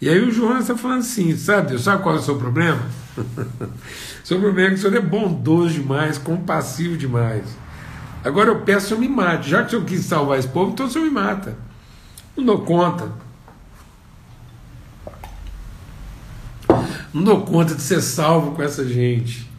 E 0.00 0.08
aí 0.08 0.20
o 0.20 0.30
Jonas 0.30 0.62
está 0.62 0.76
falando 0.76 1.00
assim, 1.00 1.36
sabe 1.36 1.70
Deus, 1.70 1.82
sabe 1.82 2.02
qual 2.02 2.16
é 2.16 2.18
o 2.18 2.22
seu 2.22 2.36
problema? 2.36 2.82
o 3.16 3.24
seu 4.22 4.38
problema 4.38 4.68
é 4.68 4.70
que 4.72 4.78
o 4.78 4.82
senhor 4.82 4.96
é 4.96 5.00
bondoso 5.00 5.74
demais, 5.74 6.18
compassivo 6.18 6.96
demais. 6.96 7.44
Agora 8.22 8.50
eu 8.50 8.60
peço 8.60 8.88
que 8.88 8.94
o 8.94 8.96
senhor 8.98 9.08
me 9.08 9.16
mate. 9.16 9.48
Já 9.48 9.62
que 9.62 9.68
o 9.68 9.70
senhor 9.70 9.84
quis 9.84 10.04
salvar 10.04 10.38
esse 10.38 10.48
povo, 10.48 10.72
então 10.72 10.86
o 10.86 10.90
senhor 10.90 11.04
me 11.04 11.10
mata. 11.10 11.56
Não 12.36 12.44
dou 12.44 12.60
conta. 12.60 13.10
Não 17.14 17.22
dou 17.22 17.42
conta 17.42 17.74
de 17.74 17.80
ser 17.80 18.02
salvo 18.02 18.50
com 18.52 18.62
essa 18.62 18.86
gente. 18.86 19.50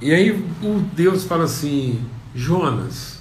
E 0.00 0.12
aí 0.12 0.30
o 0.30 0.80
Deus 0.94 1.24
fala 1.24 1.44
assim: 1.44 2.02
Jonas, 2.34 3.20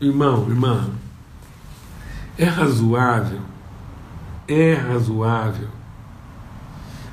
irmão, 0.00 0.48
irmã, 0.48 0.90
é 2.38 2.44
razoável, 2.44 3.40
é 4.48 4.72
razoável 4.72 5.68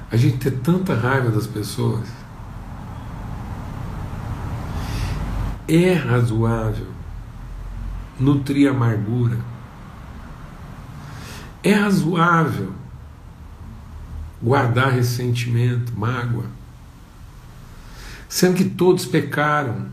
a 0.09 0.15
gente 0.15 0.37
ter 0.37 0.51
tanta 0.59 0.93
raiva 0.93 1.29
das 1.29 1.45
pessoas. 1.45 2.07
É 5.67 5.93
razoável 5.93 6.87
nutrir 8.17 8.69
amargura. 8.69 9.37
É 11.61 11.73
razoável 11.73 12.71
guardar 14.41 14.91
ressentimento, 14.91 15.91
mágoa. 15.97 16.45
Sendo 18.29 18.55
que 18.55 18.65
todos 18.65 19.05
pecaram, 19.05 19.87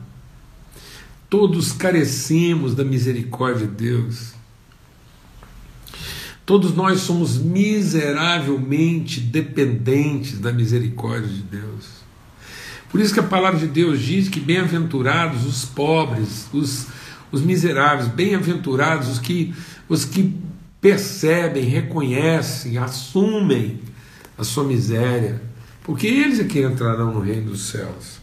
todos 1.28 1.72
carecemos 1.72 2.74
da 2.74 2.84
misericórdia 2.84 3.66
de 3.66 3.74
Deus. 3.74 4.34
Todos 6.44 6.74
nós 6.74 7.00
somos 7.00 7.38
miseravelmente 7.38 9.20
dependentes 9.20 10.40
da 10.40 10.52
misericórdia 10.52 11.28
de 11.28 11.42
Deus. 11.42 12.02
Por 12.90 13.00
isso 13.00 13.14
que 13.14 13.20
a 13.20 13.24
palavra 13.24 13.60
de 13.60 13.68
Deus 13.68 14.00
diz 14.00 14.28
que 14.28 14.40
bem-aventurados 14.40 15.46
os 15.46 15.64
pobres, 15.64 16.48
os, 16.52 16.88
os 17.30 17.40
miseráveis, 17.40 18.08
bem-aventurados 18.08 19.08
os 19.08 19.18
que, 19.18 19.54
os 19.88 20.04
que 20.04 20.36
percebem, 20.80 21.64
reconhecem, 21.64 22.76
assumem 22.76 23.80
a 24.36 24.42
sua 24.42 24.64
miséria, 24.64 25.40
porque 25.84 26.06
eles 26.06 26.40
é 26.40 26.44
que 26.44 26.60
entrarão 26.60 27.14
no 27.14 27.20
reino 27.20 27.52
dos 27.52 27.68
céus. 27.68 28.20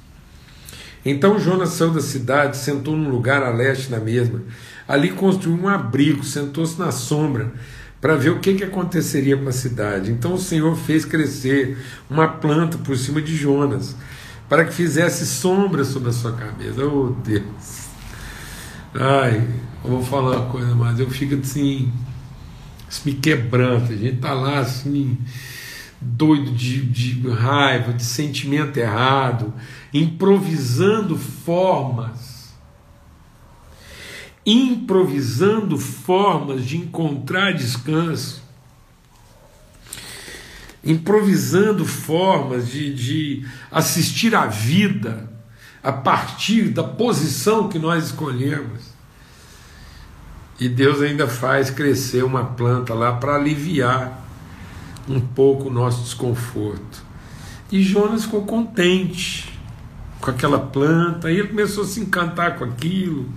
Então 1.06 1.40
Jonas 1.40 1.70
saiu 1.70 1.92
da 1.92 2.02
cidade, 2.02 2.58
sentou 2.58 2.96
num 2.96 3.10
lugar 3.10 3.42
a 3.42 3.50
leste 3.50 3.90
na 3.90 4.00
mesma. 4.00 4.42
Ali 4.86 5.10
construiu 5.10 5.58
um 5.58 5.70
abrigo, 5.70 6.24
sentou-se 6.24 6.78
na 6.78 6.92
sombra 6.92 7.54
para 8.02 8.16
ver 8.16 8.30
o 8.30 8.40
que, 8.40 8.54
que 8.54 8.64
aconteceria 8.64 9.38
com 9.38 9.50
a 9.50 9.52
cidade. 9.52 10.12
Então 10.12 10.34
o 10.34 10.40
Senhor 10.40 10.76
fez 10.76 11.06
crescer 11.06 11.78
uma 12.10 12.28
planta 12.28 12.78
por 12.78 12.98
cima 12.98 13.22
de 13.22 13.36
Jonas, 13.36 13.96
para 14.48 14.66
que 14.66 14.74
fizesse 14.74 15.26
sombra 15.26 15.84
sobre 15.84 16.10
a 16.10 16.14
sua 16.14 16.32
cabeça. 16.34 16.84
Oh 16.86 17.10
Deus! 17.24 17.90
Ai, 18.94 19.48
eu 19.84 19.92
vou 19.92 20.04
falar 20.04 20.38
uma 20.38 20.50
coisa, 20.50 20.74
mas 20.74 21.00
eu 21.00 21.10
fico 21.10 21.36
assim, 21.36 21.92
me 23.06 23.14
quebranta. 23.14 23.94
A 23.94 23.98
gente 23.98 24.16
está 24.16 24.34
lá 24.34 24.60
assim 24.60 25.18
doido 26.02 26.52
de, 26.52 26.82
de 26.86 27.30
raiva, 27.30 27.94
de 27.94 28.04
sentimento 28.04 28.78
errado, 28.78 29.54
improvisando 29.94 31.18
formas, 31.18 32.29
improvisando 34.52 35.78
formas 35.78 36.66
de 36.66 36.78
encontrar 36.78 37.54
descanso, 37.54 38.42
improvisando 40.84 41.86
formas 41.86 42.68
de, 42.70 42.94
de 42.94 43.48
assistir 43.72 44.34
à 44.34 44.48
vida 44.48 45.32
a 45.84 45.92
partir 45.92 46.70
da 46.70 46.84
posição 46.84 47.70
que 47.70 47.78
nós 47.78 48.06
escolhemos. 48.08 48.82
E 50.60 50.68
Deus 50.68 51.02
ainda 51.02 51.28
faz 51.28 51.70
crescer 51.70 52.24
uma 52.24 52.44
planta 52.44 52.94
lá 52.94 53.14
para 53.14 53.36
aliviar 53.36 54.26
um 55.08 55.20
pouco 55.20 55.70
o 55.70 55.72
nosso 55.72 56.04
desconforto. 56.04 57.04
E 57.72 57.84
Jonas 57.84 58.26
ficou 58.26 58.46
contente 58.46 59.58
com 60.20 60.32
aquela 60.32 60.60
planta, 60.60 61.32
e 61.32 61.38
ele 61.38 61.50
começou 61.50 61.84
a 61.84 61.88
se 61.88 62.00
encantar 62.02 62.58
com 62.58 62.66
aquilo, 62.66 63.32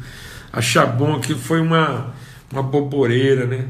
achar 0.53 0.87
bom 0.87 1.19
que 1.19 1.35
foi 1.35 1.61
uma, 1.61 2.13
uma 2.51 2.63
boboreira, 2.63 3.47
né? 3.47 3.67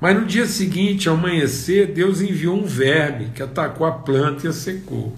Mas 0.00 0.16
no 0.18 0.24
dia 0.24 0.46
seguinte, 0.46 1.08
ao 1.08 1.14
amanhecer, 1.14 1.92
Deus 1.92 2.20
enviou 2.20 2.56
um 2.56 2.64
verme 2.64 3.30
que 3.34 3.42
atacou 3.42 3.86
a 3.86 3.92
planta 3.92 4.46
e 4.46 4.50
a 4.50 4.52
secou. 4.52 5.16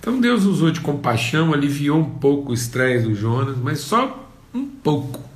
Então 0.00 0.18
Deus 0.20 0.44
usou 0.44 0.70
de 0.70 0.80
compaixão, 0.80 1.52
aliviou 1.52 1.98
um 1.98 2.10
pouco 2.18 2.52
o 2.52 2.54
estresse 2.54 3.04
do 3.04 3.14
Jonas, 3.14 3.58
mas 3.58 3.80
só 3.80 4.30
um 4.54 4.64
pouco 4.64 5.28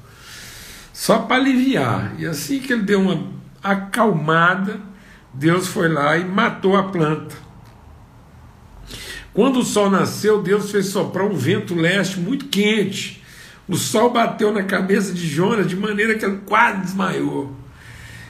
só 1.02 1.18
para 1.18 1.36
aliviar. 1.36 2.14
E 2.18 2.24
assim 2.24 2.60
que 2.60 2.72
ele 2.72 2.82
deu 2.82 3.00
uma 3.00 3.26
acalmada, 3.62 4.80
Deus 5.34 5.66
foi 5.66 5.88
lá 5.88 6.16
e 6.16 6.24
matou 6.24 6.76
a 6.76 6.84
planta. 6.84 7.34
Quando 9.34 9.60
o 9.60 9.64
sol 9.64 9.90
nasceu, 9.90 10.42
Deus 10.42 10.70
fez 10.70 10.86
soprar 10.86 11.26
um 11.26 11.34
vento 11.34 11.74
leste 11.74 12.20
muito 12.20 12.46
quente. 12.46 13.22
O 13.66 13.76
sol 13.76 14.10
bateu 14.10 14.52
na 14.52 14.62
cabeça 14.62 15.12
de 15.12 15.26
Jonas 15.26 15.66
de 15.68 15.76
maneira 15.76 16.18
que 16.18 16.24
ele 16.24 16.40
quase 16.44 16.80
desmaiou. 16.82 17.54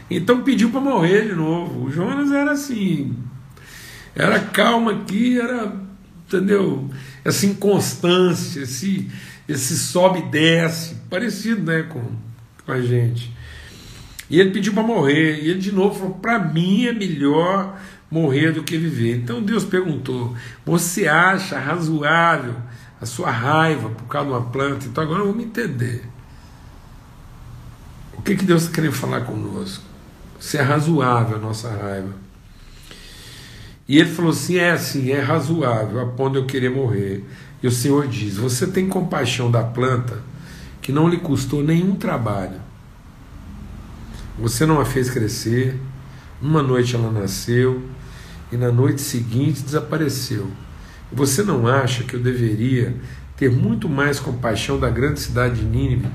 Então 0.09 0.43
pediu 0.43 0.71
para 0.71 0.81
morrer 0.81 1.29
de 1.29 1.35
novo. 1.35 1.87
O 1.87 1.91
Jonas 1.91 2.31
era 2.31 2.53
assim, 2.53 3.17
era 4.15 4.39
calmo 4.39 4.91
aqui, 4.91 5.41
era 5.41 5.73
entendeu? 6.27 6.89
Essa 7.25 7.47
inconstância, 7.47 8.61
esse, 8.61 9.11
esse 9.49 9.77
sobe 9.79 10.21
e 10.21 10.31
desce, 10.31 10.97
parecido 11.11 11.63
né, 11.63 11.83
com, 11.83 12.03
com 12.65 12.73
a 12.73 12.81
gente. 12.81 13.33
E 14.31 14.41
ele 14.41 14.51
pediu 14.51 14.73
para 14.73 14.83
morrer, 14.83 15.43
e 15.43 15.51
ele 15.51 15.61
de 15.61 15.73
novo 15.73 15.99
falou: 15.99 16.15
para 16.15 16.39
mim 16.39 16.87
é 16.87 16.93
melhor 16.93 17.79
morrer 18.13 18.53
do 18.53 18.63
que 18.63 18.77
viver. 18.77 19.17
Então 19.17 19.43
Deus 19.43 19.65
perguntou: 19.65 20.37
você 20.65 21.09
acha 21.09 21.59
razoável 21.59 22.55
a 23.01 23.07
sua 23.07 23.31
raiva 23.31 23.89
por 23.89 24.05
causa 24.05 24.29
de 24.29 24.35
uma 24.35 24.43
planta? 24.43 24.87
Então 24.87 25.03
agora 25.03 25.25
vamos 25.25 25.43
entender. 25.43 26.05
O 28.13 28.21
que, 28.21 28.37
que 28.37 28.45
Deus 28.45 28.63
está 28.63 28.75
querendo 28.75 28.93
falar 28.93 29.23
conosco? 29.23 29.83
Se 30.39 30.59
é 30.59 30.63
razoável 30.63 31.37
a 31.37 31.41
nossa 31.41 31.71
raiva. 31.71 32.13
E 33.89 33.99
ele 33.99 34.11
falou 34.11 34.33
assim: 34.33 34.57
é 34.57 34.73
assim, 34.73 35.11
é 35.11 35.21
razoável, 35.21 35.99
a 35.99 36.07
ponto 36.07 36.33
de 36.33 36.39
eu 36.39 36.47
querer 36.47 36.71
morrer. 36.71 37.25
E 37.63 37.67
o 37.67 37.71
Senhor 37.71 38.07
diz: 38.07 38.37
Você 38.37 38.67
tem 38.67 38.89
compaixão 38.89 39.51
da 39.51 39.65
planta 39.65 40.23
que 40.83 40.93
não 40.93 41.09
lhe 41.09 41.17
custou 41.17 41.63
nenhum 41.63 41.95
trabalho. 41.95 42.61
Você 44.39 44.67
não 44.67 44.81
a 44.81 44.85
fez 44.85 45.09
crescer, 45.09 45.79
uma 46.41 46.63
noite 46.63 46.97
ela 46.97 47.11
nasceu 47.11 47.83
e 48.53 48.57
na 48.57 48.71
noite 48.71 49.01
seguinte 49.01 49.63
desapareceu. 49.63 50.49
Você 51.11 51.43
não 51.43 51.67
acha 51.67 52.05
que 52.05 52.15
eu 52.15 52.21
deveria 52.21 52.95
ter 53.37 53.51
muito 53.51 53.89
mais 53.89 54.21
compaixão 54.21 54.79
da 54.79 54.91
grande 54.91 55.21
cidade 55.21 55.61
de 55.61 55.65
Nínive, 55.65 56.07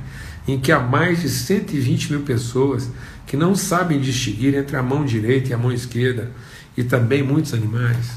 em 0.48 0.60
que 0.60 0.72
há 0.72 0.80
mais 0.80 1.22
de 1.22 1.30
120 1.30 2.12
mil 2.12 2.22
pessoas 2.22 2.90
que 3.26 3.36
não 3.36 3.56
sabem 3.56 4.00
distinguir 4.00 4.56
entre 4.56 4.78
a 4.78 4.84
mão 4.84 5.04
direita 5.04 5.50
e 5.50 5.54
a 5.54 5.58
mão 5.58 5.72
esquerda, 5.72 6.32
e 6.78 6.84
também 6.84 7.22
muitos 7.22 7.54
animais? 7.54 8.12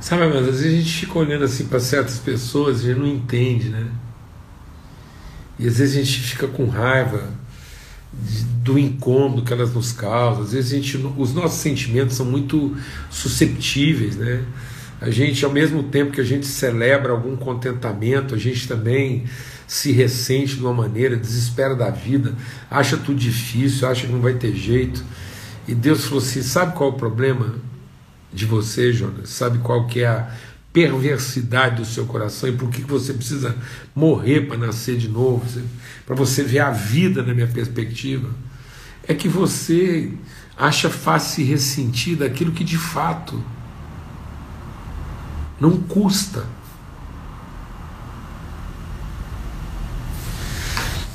Sabe, 0.00 0.26
mas 0.26 0.48
às 0.48 0.60
vezes 0.60 0.66
a 0.66 0.76
gente 0.76 1.06
fica 1.06 1.18
olhando 1.18 1.44
assim 1.44 1.66
para 1.66 1.80
certas 1.80 2.18
pessoas 2.18 2.84
e 2.84 2.94
não 2.94 3.06
entende, 3.06 3.70
né? 3.70 3.86
E 5.58 5.66
às 5.66 5.78
vezes 5.78 5.96
a 5.96 5.98
gente 5.98 6.20
fica 6.20 6.46
com 6.46 6.66
raiva 6.66 7.30
do 8.62 8.78
incômodo 8.78 9.42
que 9.42 9.52
elas 9.52 9.72
nos 9.72 9.92
causam. 9.92 10.42
Às 10.42 10.52
vezes 10.52 10.72
a 10.72 10.76
gente, 10.76 10.96
os 11.16 11.32
nossos 11.34 11.60
sentimentos 11.60 12.16
são 12.16 12.26
muito 12.26 12.76
susceptíveis, 13.10 14.16
né? 14.16 14.42
A 15.00 15.10
gente, 15.10 15.44
ao 15.44 15.52
mesmo 15.52 15.82
tempo 15.84 16.12
que 16.12 16.20
a 16.20 16.24
gente 16.24 16.46
celebra 16.46 17.12
algum 17.12 17.36
contentamento, 17.36 18.34
a 18.34 18.38
gente 18.38 18.66
também 18.66 19.24
se 19.66 19.92
ressente 19.92 20.56
de 20.56 20.62
uma 20.62 20.72
maneira, 20.72 21.16
desespera 21.16 21.74
da 21.74 21.90
vida, 21.90 22.34
acha 22.70 22.96
tudo 22.96 23.18
difícil, 23.18 23.86
acha 23.88 24.06
que 24.06 24.12
não 24.12 24.20
vai 24.20 24.34
ter 24.34 24.54
jeito. 24.54 25.04
E 25.68 25.74
Deus 25.74 26.04
falou 26.04 26.22
assim: 26.22 26.42
sabe 26.42 26.74
qual 26.74 26.90
é 26.90 26.92
o 26.92 26.96
problema? 26.96 27.54
de 28.36 28.44
você, 28.44 28.92
Jonas, 28.92 29.30
sabe 29.30 29.58
qual 29.58 29.86
que 29.86 30.00
é 30.00 30.06
a 30.06 30.30
perversidade 30.76 31.76
do 31.76 31.86
seu 31.86 32.04
coração 32.04 32.50
e 32.50 32.52
por 32.52 32.68
que 32.68 32.82
você 32.82 33.14
precisa 33.14 33.56
morrer 33.94 34.42
para 34.42 34.58
nascer 34.58 34.98
de 34.98 35.08
novo, 35.08 35.42
para 36.04 36.14
você 36.14 36.42
ver 36.42 36.58
a 36.58 36.70
vida 36.70 37.22
na 37.22 37.32
minha 37.32 37.46
perspectiva, 37.46 38.28
é 39.08 39.14
que 39.14 39.26
você 39.26 40.12
acha 40.54 40.90
fácil 40.90 41.36
se 41.36 41.44
ressentir 41.44 42.18
daquilo 42.18 42.52
que 42.52 42.62
de 42.62 42.76
fato 42.76 43.42
não 45.58 45.78
custa. 45.78 46.44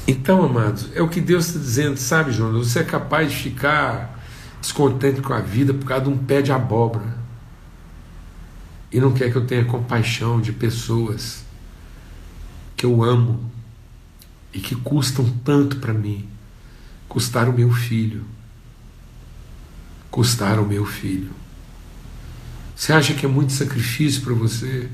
Então, 0.07 0.43
amados, 0.43 0.89
é 0.95 1.03
o 1.03 1.07
que 1.07 1.21
Deus 1.21 1.45
está 1.45 1.59
dizendo, 1.59 1.97
sabe, 1.97 2.31
Jonas? 2.31 2.65
Você 2.67 2.79
é 2.79 2.83
capaz 2.83 3.31
de 3.31 3.37
ficar 3.37 4.19
descontente 4.59 5.21
com 5.21 5.33
a 5.33 5.39
vida 5.39 5.71
por 5.71 5.85
causa 5.85 6.05
de 6.05 6.09
um 6.09 6.17
pé 6.17 6.41
de 6.41 6.51
abóbora. 6.51 7.20
E 8.91 8.99
não 8.99 9.13
quer 9.13 9.31
que 9.31 9.37
eu 9.37 9.45
tenha 9.45 9.63
compaixão 9.65 10.41
de 10.41 10.51
pessoas 10.51 11.43
que 12.75 12.85
eu 12.85 13.03
amo 13.03 13.51
e 14.53 14.59
que 14.59 14.75
custam 14.75 15.29
tanto 15.45 15.77
para 15.77 15.93
mim. 15.93 16.27
Custaram 17.07 17.51
o 17.51 17.55
meu 17.55 17.71
filho. 17.71 18.25
Custaram 20.09 20.63
o 20.63 20.67
meu 20.67 20.85
filho. 20.85 21.31
Você 22.75 22.91
acha 22.91 23.13
que 23.13 23.25
é 23.25 23.29
muito 23.29 23.53
sacrifício 23.53 24.21
para 24.23 24.33
você? 24.33 24.89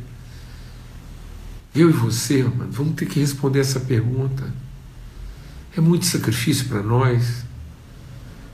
Eu 1.73 1.89
e 1.89 1.93
você, 1.93 2.43
mano, 2.43 2.71
vamos 2.71 2.95
ter 2.95 3.05
que 3.05 3.19
responder 3.19 3.59
essa 3.59 3.79
pergunta. 3.79 4.53
É 5.75 5.79
muito 5.79 6.05
sacrifício 6.05 6.67
para 6.67 6.83
nós 6.83 7.45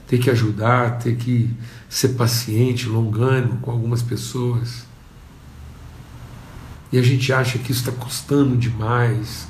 ter 0.08 0.20
que 0.20 0.30
ajudar, 0.30 1.00
ter 1.00 1.16
que 1.16 1.50
ser 1.90 2.10
paciente, 2.10 2.88
longânimo 2.88 3.58
com 3.58 3.72
algumas 3.72 4.02
pessoas. 4.02 4.86
E 6.94 7.00
a 7.00 7.02
gente 7.02 7.34
acha 7.34 7.58
que 7.58 7.72
isso 7.72 7.90
está 7.90 7.92
custando 7.92 8.56
demais, 8.56 9.48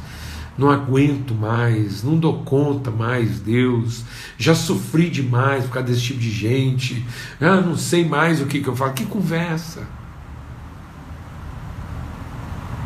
não 0.57 0.71
aguento 0.71 1.35
mais, 1.35 2.01
não 2.01 2.17
dou 2.17 2.41
conta 2.43 2.89
mais, 2.89 3.41
Deus, 3.41 4.05
já 4.37 4.55
sofri 4.55 5.09
demais 5.09 5.65
por 5.65 5.73
causa 5.73 5.89
desse 5.89 6.03
tipo 6.03 6.21
de 6.21 6.31
gente, 6.31 7.05
ah, 7.41 7.59
não 7.59 7.75
sei 7.75 8.07
mais 8.07 8.39
o 8.41 8.45
que, 8.45 8.61
que 8.61 8.67
eu 8.69 8.75
falo. 8.77 8.93
Que 8.93 9.05
conversa! 9.05 9.85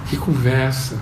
Que 0.09 0.17
conversa! 0.17 0.99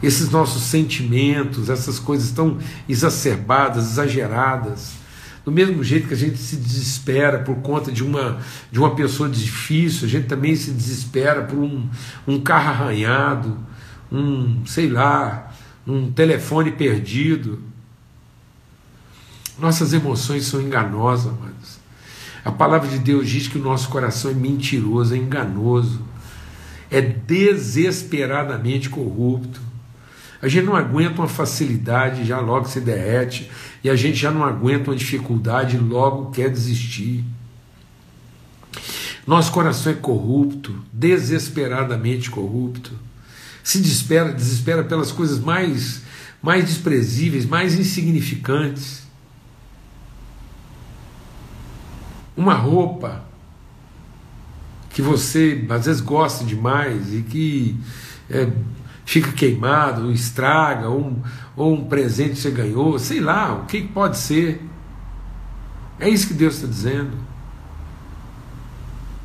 Esses 0.00 0.30
nossos 0.30 0.62
sentimentos, 0.62 1.68
essas 1.68 1.98
coisas 1.98 2.30
tão 2.30 2.58
exacerbadas, 2.88 3.90
exageradas, 3.90 4.92
do 5.44 5.52
mesmo 5.52 5.84
jeito 5.84 6.08
que 6.08 6.14
a 6.14 6.16
gente 6.16 6.38
se 6.38 6.56
desespera 6.56 7.40
por 7.40 7.56
conta 7.56 7.92
de 7.92 8.02
uma, 8.02 8.40
de 8.72 8.78
uma 8.78 8.94
pessoa 8.94 9.28
difícil, 9.28 10.06
a 10.06 10.10
gente 10.10 10.26
também 10.26 10.56
se 10.56 10.70
desespera 10.70 11.42
por 11.42 11.58
um, 11.58 11.86
um 12.26 12.40
carro 12.40 12.70
arranhado, 12.70 13.58
um, 14.10 14.64
sei 14.64 14.88
lá, 14.88 15.52
um 15.86 16.10
telefone 16.10 16.72
perdido. 16.72 17.62
Nossas 19.58 19.92
emoções 19.92 20.46
são 20.46 20.62
enganosas, 20.62 21.26
amados. 21.26 21.78
A 22.44 22.50
palavra 22.50 22.88
de 22.88 22.98
Deus 22.98 23.28
diz 23.28 23.48
que 23.48 23.58
o 23.58 23.62
nosso 23.62 23.88
coração 23.88 24.30
é 24.30 24.34
mentiroso, 24.34 25.14
é 25.14 25.16
enganoso, 25.16 26.02
é 26.90 27.00
desesperadamente 27.00 28.90
corrupto. 28.90 29.60
A 30.44 30.48
gente 30.48 30.66
não 30.66 30.76
aguenta 30.76 31.22
uma 31.22 31.26
facilidade, 31.26 32.22
já 32.22 32.38
logo 32.38 32.68
se 32.68 32.78
derrete, 32.78 33.50
e 33.82 33.88
a 33.88 33.96
gente 33.96 34.18
já 34.18 34.30
não 34.30 34.44
aguenta 34.44 34.90
uma 34.90 34.96
dificuldade 34.96 35.78
logo 35.78 36.32
quer 36.32 36.50
desistir. 36.50 37.24
Nosso 39.26 39.50
coração 39.50 39.90
é 39.90 39.94
corrupto, 39.94 40.84
desesperadamente 40.92 42.30
corrupto. 42.30 42.92
Se 43.62 43.80
desespera, 43.80 44.34
desespera 44.34 44.84
pelas 44.84 45.10
coisas 45.10 45.38
mais, 45.38 46.02
mais 46.42 46.66
desprezíveis, 46.66 47.46
mais 47.46 47.78
insignificantes. 47.78 49.04
Uma 52.36 52.52
roupa 52.52 53.24
que 54.90 55.00
você 55.00 55.64
às 55.70 55.86
vezes 55.86 56.02
gosta 56.02 56.44
demais 56.44 57.14
e 57.14 57.22
que 57.22 57.80
é, 58.28 58.46
fica 59.04 59.32
queimado, 59.32 60.10
estraga, 60.12 60.88
ou 60.88 61.00
um, 61.00 61.22
ou 61.56 61.74
um 61.74 61.84
presente 61.84 62.30
que 62.30 62.40
você 62.40 62.50
ganhou, 62.50 62.98
sei 62.98 63.20
lá, 63.20 63.54
o 63.54 63.66
que 63.66 63.82
pode 63.82 64.18
ser. 64.18 64.62
É 66.00 66.08
isso 66.08 66.26
que 66.26 66.34
Deus 66.34 66.56
está 66.56 66.66
dizendo. 66.66 67.16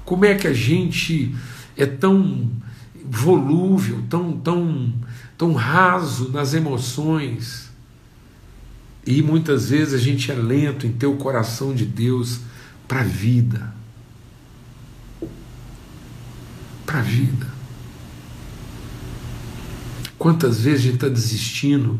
Como 0.06 0.26
é 0.26 0.36
que 0.36 0.48
a 0.48 0.54
gente 0.54 1.36
é 1.78 1.86
tão 1.86 2.50
volúvel, 3.06 4.04
tão, 4.10 4.34
tão, 4.34 4.94
tão 5.38 5.54
raso 5.54 6.32
nas 6.32 6.54
emoções, 6.54 7.70
e 9.06 9.22
muitas 9.22 9.70
vezes 9.70 9.94
a 9.94 9.98
gente 9.98 10.32
é 10.32 10.36
lento 10.36 10.86
em 10.86 10.92
ter 10.92 11.08
o 11.08 11.16
coração 11.16 11.74
de 11.74 11.86
Deus 11.86 12.42
para 12.88 13.00
a 13.00 13.04
vida. 13.04 13.74
Para 16.86 17.00
a 17.00 17.04
vida. 17.04 17.59
Quantas 20.20 20.60
vezes 20.60 20.82
a 20.82 20.84
gente 20.84 20.96
está 20.96 21.08
desistindo 21.08 22.00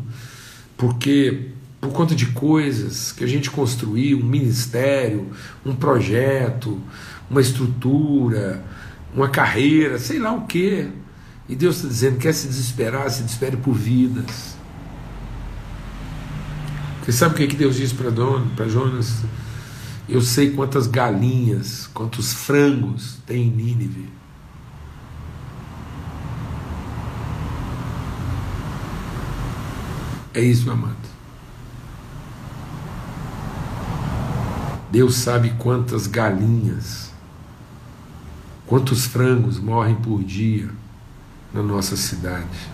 porque 0.76 1.48
por 1.80 1.90
conta 1.90 2.14
de 2.14 2.26
coisas 2.26 3.12
que 3.12 3.24
a 3.24 3.26
gente 3.26 3.50
construiu, 3.50 4.18
um 4.18 4.24
ministério, 4.24 5.30
um 5.64 5.74
projeto, 5.74 6.78
uma 7.30 7.40
estrutura, 7.40 8.62
uma 9.14 9.28
carreira, 9.28 9.98
sei 9.98 10.18
lá 10.18 10.32
o 10.32 10.46
que. 10.46 10.88
E 11.48 11.56
Deus 11.56 11.76
está 11.76 11.88
dizendo: 11.88 12.18
quer 12.18 12.34
se 12.34 12.46
desesperar, 12.46 13.10
se 13.10 13.22
desespere 13.22 13.56
por 13.56 13.74
vidas. 13.74 14.56
Você 17.02 17.12
sabe 17.12 17.34
o 17.34 17.36
que, 17.38 17.44
é 17.44 17.46
que 17.46 17.56
Deus 17.56 17.76
diz 17.76 17.92
para 17.92 18.68
Jonas? 18.68 19.22
Eu 20.06 20.20
sei 20.20 20.50
quantas 20.50 20.86
galinhas, 20.86 21.88
quantos 21.94 22.34
frangos 22.34 23.18
tem 23.26 23.44
em 23.46 23.50
Nínive. 23.50 24.19
É 30.32 30.40
isso, 30.40 30.64
meu 30.64 30.74
amado. 30.74 30.96
Deus 34.90 35.14
sabe 35.16 35.50
quantas 35.58 36.06
galinhas, 36.06 37.10
Quantos 38.70 39.04
frangos 39.04 39.58
morrem 39.58 39.96
por 39.96 40.22
dia 40.22 40.70
na 41.52 41.60
nossa 41.60 41.96
cidade? 41.96 42.70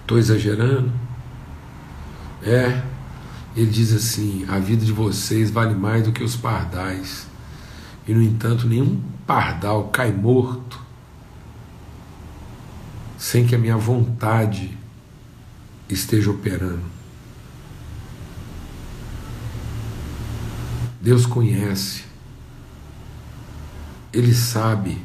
Estou 0.00 0.16
exagerando? 0.16 0.92
É. 2.40 2.84
Ele 3.56 3.68
diz 3.68 3.92
assim: 3.92 4.46
a 4.48 4.60
vida 4.60 4.86
de 4.86 4.92
vocês 4.92 5.50
vale 5.50 5.74
mais 5.74 6.04
do 6.04 6.12
que 6.12 6.22
os 6.22 6.36
pardais. 6.36 7.26
E, 8.06 8.14
no 8.14 8.22
entanto, 8.22 8.64
nenhum 8.64 9.02
pardal 9.26 9.88
cai 9.88 10.12
morto 10.12 10.80
sem 13.18 13.44
que 13.44 13.56
a 13.56 13.58
minha 13.58 13.76
vontade 13.76 14.78
esteja 15.88 16.30
operando. 16.30 16.98
Deus 21.00 21.24
conhece, 21.26 22.04
Ele 24.12 24.34
sabe, 24.34 24.98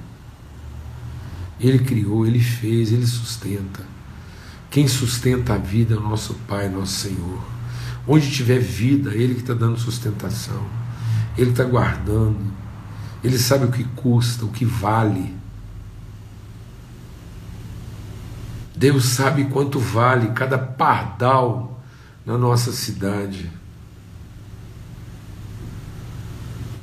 Ele 1.59 1.79
criou, 1.79 2.25
Ele 2.25 2.39
fez, 2.39 2.91
Ele 2.91 3.05
sustenta. 3.05 3.85
Quem 4.69 4.87
sustenta 4.87 5.53
a 5.53 5.57
vida 5.57 5.93
é 5.93 5.97
o 5.97 6.01
nosso 6.01 6.33
Pai, 6.47 6.67
nosso 6.67 6.93
Senhor. 6.93 7.39
Onde 8.07 8.31
tiver 8.31 8.59
vida, 8.59 9.13
Ele 9.13 9.35
que 9.35 9.41
está 9.41 9.53
dando 9.53 9.79
sustentação, 9.79 10.65
Ele 11.37 11.51
está 11.51 11.63
guardando, 11.63 12.41
Ele 13.23 13.37
sabe 13.37 13.65
o 13.65 13.71
que 13.71 13.83
custa, 13.83 14.45
o 14.45 14.49
que 14.49 14.65
vale. 14.65 15.42
Deus 18.75 19.05
sabe 19.05 19.45
quanto 19.45 19.79
vale 19.79 20.29
cada 20.29 20.57
pardal 20.57 21.81
na 22.25 22.37
nossa 22.37 22.71
cidade. 22.71 23.51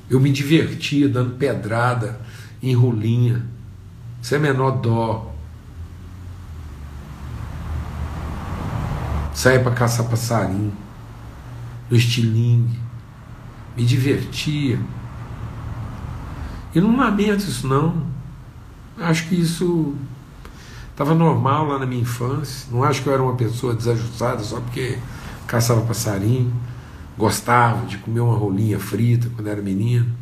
Eu 0.09 0.21
me 0.21 0.31
divertia 0.31 1.09
dando 1.09 1.37
pedrada 1.37 2.21
em 2.63 2.75
rolinha, 2.75 3.45
sem 4.21 4.39
menor 4.39 4.73
dó. 4.73 5.33
Saía 9.33 9.61
para 9.61 9.73
caçar 9.73 10.07
passarinho, 10.07 10.73
no 11.89 11.97
estilingue, 11.97 12.79
me 13.77 13.85
divertia. 13.85 14.79
E 16.75 16.81
não 16.81 16.97
lamento 16.97 17.41
isso 17.41 17.67
não. 17.67 18.07
Acho 18.99 19.29
que 19.29 19.35
isso 19.35 19.97
Estava 21.01 21.15
normal 21.15 21.67
lá 21.67 21.79
na 21.79 21.87
minha 21.87 22.03
infância. 22.03 22.69
Não 22.71 22.85
acho 22.85 23.03
que 23.03 23.09
eu 23.09 23.15
era 23.15 23.23
uma 23.23 23.35
pessoa 23.35 23.75
desajustada 23.75 24.45
só 24.45 24.61
porque 24.61 24.99
caçava 25.47 25.81
passarinho. 25.81 26.53
Gostava 27.17 27.87
de 27.87 27.97
comer 27.97 28.21
uma 28.21 28.37
rolinha 28.37 28.79
frita 28.79 29.31
quando 29.35 29.49
era 29.49 29.63
menino. 29.63 30.15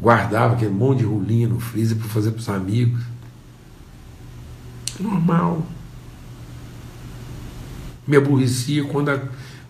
Guardava 0.00 0.54
aquele 0.54 0.70
monte 0.70 0.98
de 0.98 1.04
rolinha 1.06 1.48
no 1.48 1.58
freezer 1.58 1.96
para 1.96 2.06
fazer 2.06 2.30
para 2.30 2.38
os 2.38 2.48
amigos. 2.48 3.02
Normal. 5.00 5.66
Me 8.06 8.16
aborrecia 8.16 8.84
quando 8.84 9.08
a 9.08 9.20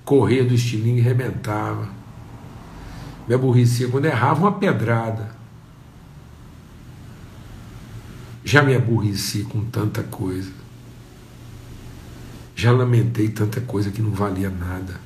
correia 0.04 0.44
do 0.44 0.52
estilingue 0.52 1.00
arrebentava. 1.00 1.88
Me 3.26 3.34
aborrecia 3.34 3.88
quando 3.88 4.04
errava 4.04 4.40
uma 4.40 4.52
pedrada. 4.52 5.34
Já 8.44 8.62
me 8.62 8.74
aborreci 8.74 9.42
com 9.44 9.64
tanta 9.64 10.02
coisa. 10.02 10.52
Já 12.54 12.70
lamentei 12.70 13.28
tanta 13.30 13.60
coisa 13.60 13.90
que 13.90 14.02
não 14.02 14.10
valia 14.10 14.50
nada. 14.50 15.00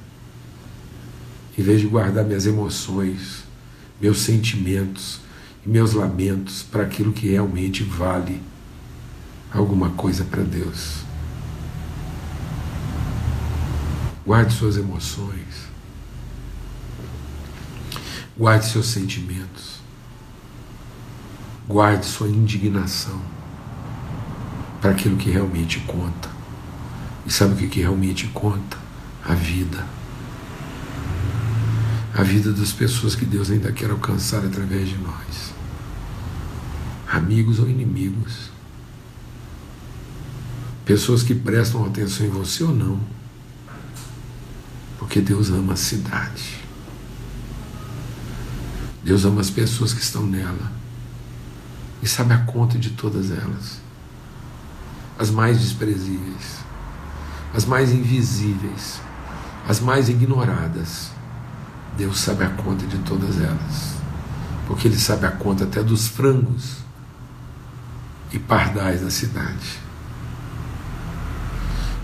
Em 1.56 1.62
vez 1.62 1.80
de 1.80 1.86
guardar 1.86 2.24
minhas 2.24 2.46
emoções, 2.46 3.44
meus 4.00 4.18
sentimentos 4.18 5.20
e 5.64 5.68
meus 5.68 5.92
lamentos 5.92 6.62
para 6.62 6.82
aquilo 6.82 7.12
que 7.12 7.28
realmente 7.28 7.84
vale 7.84 8.42
alguma 9.52 9.90
coisa 9.90 10.24
para 10.24 10.42
Deus. 10.42 10.98
Guarde 14.26 14.52
suas 14.52 14.76
emoções. 14.76 15.68
Guarde 18.36 18.66
seus 18.66 18.86
sentimentos. 18.88 19.77
Guarde 21.68 22.06
sua 22.06 22.28
indignação 22.28 23.20
para 24.80 24.92
aquilo 24.92 25.18
que 25.18 25.30
realmente 25.30 25.80
conta. 25.80 26.30
E 27.26 27.30
sabe 27.30 27.52
o 27.52 27.56
que, 27.58 27.68
que 27.68 27.80
realmente 27.80 28.26
conta? 28.28 28.78
A 29.22 29.34
vida. 29.34 29.84
A 32.14 32.22
vida 32.22 32.54
das 32.54 32.72
pessoas 32.72 33.14
que 33.14 33.26
Deus 33.26 33.50
ainda 33.50 33.70
quer 33.70 33.90
alcançar 33.90 34.46
através 34.46 34.88
de 34.88 34.96
nós. 34.96 35.52
Amigos 37.06 37.58
ou 37.58 37.68
inimigos. 37.68 38.50
Pessoas 40.86 41.22
que 41.22 41.34
prestam 41.34 41.84
atenção 41.84 42.24
em 42.24 42.30
você 42.30 42.64
ou 42.64 42.74
não. 42.74 42.98
Porque 44.98 45.20
Deus 45.20 45.50
ama 45.50 45.74
a 45.74 45.76
cidade. 45.76 46.60
Deus 49.04 49.26
ama 49.26 49.42
as 49.42 49.50
pessoas 49.50 49.92
que 49.92 50.00
estão 50.00 50.26
nela 50.26 50.77
e 52.02 52.06
sabe 52.06 52.34
a 52.34 52.38
conta 52.38 52.78
de 52.78 52.90
todas 52.90 53.30
elas. 53.30 53.80
As 55.18 55.30
mais 55.30 55.60
desprezíveis, 55.60 56.58
as 57.54 57.64
mais 57.64 57.92
invisíveis, 57.92 59.00
as 59.68 59.80
mais 59.80 60.08
ignoradas. 60.08 61.10
Deus 61.96 62.20
sabe 62.20 62.44
a 62.44 62.50
conta 62.50 62.86
de 62.86 62.98
todas 62.98 63.40
elas, 63.40 63.94
porque 64.68 64.86
Ele 64.86 64.98
sabe 64.98 65.26
a 65.26 65.32
conta 65.32 65.64
até 65.64 65.82
dos 65.82 66.06
frangos 66.06 66.76
e 68.32 68.38
pardais 68.38 69.00
da 69.00 69.10
cidade. 69.10 69.80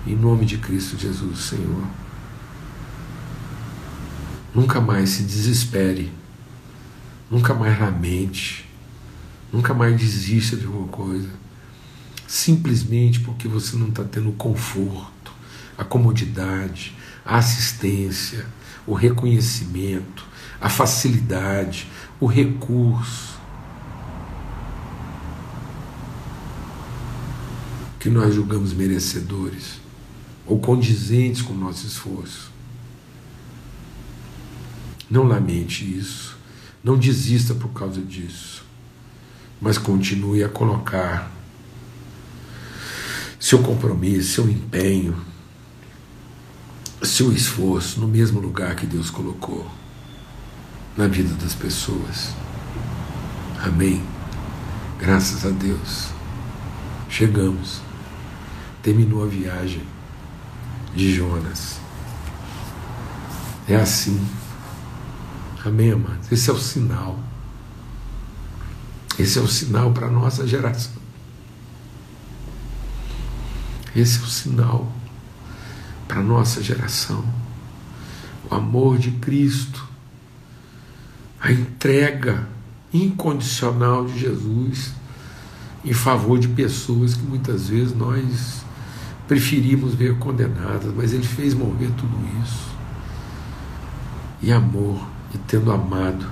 Em 0.06 0.16
nome 0.16 0.44
de 0.44 0.58
Cristo 0.58 0.98
Jesus, 0.98 1.38
Senhor. 1.38 1.84
Nunca 4.54 4.80
mais 4.80 5.10
se 5.10 5.22
desespere, 5.22 6.12
nunca 7.30 7.54
mais 7.54 7.78
lamente, 7.78 8.68
Nunca 9.54 9.72
mais 9.72 9.96
desista 9.96 10.56
de 10.56 10.66
alguma 10.66 10.88
coisa. 10.88 11.28
Simplesmente 12.26 13.20
porque 13.20 13.46
você 13.46 13.76
não 13.76 13.90
está 13.90 14.02
tendo 14.02 14.30
o 14.30 14.32
conforto, 14.32 15.32
a 15.78 15.84
comodidade, 15.84 16.92
a 17.24 17.36
assistência, 17.36 18.44
o 18.84 18.94
reconhecimento, 18.94 20.26
a 20.60 20.68
facilidade, 20.68 21.86
o 22.18 22.26
recurso. 22.26 23.38
Que 28.00 28.10
nós 28.10 28.34
julgamos 28.34 28.72
merecedores 28.72 29.80
ou 30.44 30.58
condizentes 30.58 31.42
com 31.42 31.52
o 31.52 31.56
nosso 31.56 31.86
esforço. 31.86 32.50
Não 35.08 35.22
lamente 35.22 35.84
isso. 35.96 36.36
Não 36.82 36.98
desista 36.98 37.54
por 37.54 37.68
causa 37.68 38.00
disso 38.00 38.63
mas 39.60 39.78
continue 39.78 40.42
a 40.42 40.48
colocar 40.48 41.30
seu 43.38 43.58
compromisso, 43.58 44.34
seu 44.34 44.48
empenho, 44.48 45.16
seu 47.02 47.32
esforço 47.32 48.00
no 48.00 48.08
mesmo 48.08 48.40
lugar 48.40 48.74
que 48.74 48.86
Deus 48.86 49.10
colocou 49.10 49.70
na 50.96 51.06
vida 51.06 51.34
das 51.34 51.54
pessoas. 51.54 52.34
Amém. 53.62 54.02
Graças 54.98 55.44
a 55.44 55.50
Deus. 55.50 56.08
Chegamos. 57.08 57.80
Terminou 58.82 59.22
a 59.22 59.26
viagem 59.26 59.82
de 60.94 61.14
Jonas. 61.14 61.78
É 63.68 63.76
assim. 63.76 64.26
Amém, 65.64 65.92
amados? 65.92 66.30
Esse 66.30 66.50
é 66.50 66.52
o 66.52 66.58
sinal 66.58 67.18
esse 69.18 69.38
é 69.38 69.42
o 69.42 69.46
sinal 69.46 69.92
para 69.92 70.06
a 70.06 70.10
nossa 70.10 70.46
geração. 70.46 70.92
Esse 73.94 74.18
é 74.18 74.22
o 74.22 74.26
sinal 74.26 74.92
para 76.08 76.18
a 76.18 76.22
nossa 76.22 76.62
geração. 76.62 77.24
O 78.50 78.54
amor 78.54 78.98
de 78.98 79.12
Cristo, 79.12 79.86
a 81.40 81.52
entrega 81.52 82.48
incondicional 82.92 84.04
de 84.04 84.18
Jesus 84.18 84.92
em 85.84 85.92
favor 85.92 86.38
de 86.38 86.48
pessoas 86.48 87.14
que 87.14 87.22
muitas 87.22 87.68
vezes 87.68 87.94
nós 87.94 88.64
preferimos 89.28 89.94
ver 89.94 90.18
condenadas, 90.18 90.92
mas 90.94 91.12
Ele 91.12 91.26
fez 91.26 91.54
morrer 91.54 91.90
tudo 91.96 92.16
isso. 92.42 92.74
E 94.42 94.52
amor, 94.52 95.06
e 95.34 95.38
tendo 95.38 95.70
amado, 95.70 96.26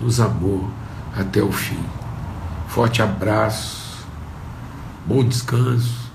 nos 0.00 0.20
amou 0.20 0.68
até 1.14 1.42
o 1.42 1.50
fim. 1.50 1.78
Forte 2.68 3.00
abraço, 3.00 4.06
bom 5.06 5.24
descanso, 5.24 6.12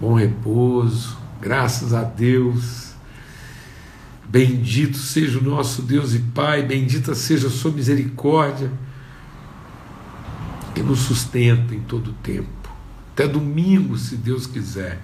bom 0.00 0.14
repouso, 0.14 1.16
graças 1.40 1.94
a 1.94 2.02
Deus. 2.02 2.92
Bendito 4.28 4.98
seja 4.98 5.38
o 5.38 5.42
nosso 5.42 5.80
Deus 5.80 6.12
e 6.12 6.18
Pai, 6.18 6.62
bendita 6.62 7.14
seja 7.14 7.46
a 7.46 7.50
Sua 7.50 7.70
misericórdia, 7.70 8.70
que 10.74 10.82
nos 10.82 10.98
sustenta 10.98 11.72
em 11.72 11.80
todo 11.80 12.10
o 12.10 12.14
tempo. 12.14 12.68
Até 13.12 13.28
domingo, 13.28 13.96
se 13.96 14.16
Deus 14.16 14.46
quiser. 14.46 15.00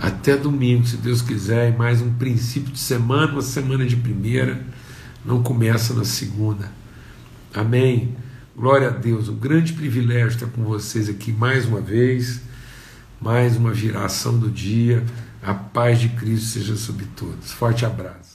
Até 0.00 0.36
domingo, 0.36 0.84
se 0.86 0.96
Deus 0.96 1.22
quiser, 1.22 1.72
e 1.72 1.76
mais 1.76 2.02
um 2.02 2.12
princípio 2.14 2.72
de 2.72 2.80
semana, 2.80 3.32
uma 3.32 3.42
semana 3.42 3.86
de 3.86 3.96
primeira, 3.96 4.66
não 5.24 5.40
começa 5.40 5.94
na 5.94 6.04
segunda. 6.04 6.70
Amém. 7.54 8.14
Glória 8.54 8.88
a 8.88 8.90
Deus, 8.90 9.30
um 9.30 9.34
grande 9.34 9.72
privilégio 9.72 10.28
estar 10.28 10.46
com 10.46 10.62
vocês 10.62 11.08
aqui 11.08 11.32
mais 11.32 11.64
uma 11.64 11.80
vez, 11.80 12.42
mais 13.18 13.56
uma 13.56 13.72
viração 13.72 14.38
do 14.38 14.50
dia. 14.50 15.02
A 15.42 15.54
paz 15.54 15.98
de 15.98 16.10
Cristo 16.10 16.48
seja 16.48 16.76
sobre 16.76 17.06
todos. 17.16 17.50
Forte 17.50 17.86
abraço. 17.86 18.31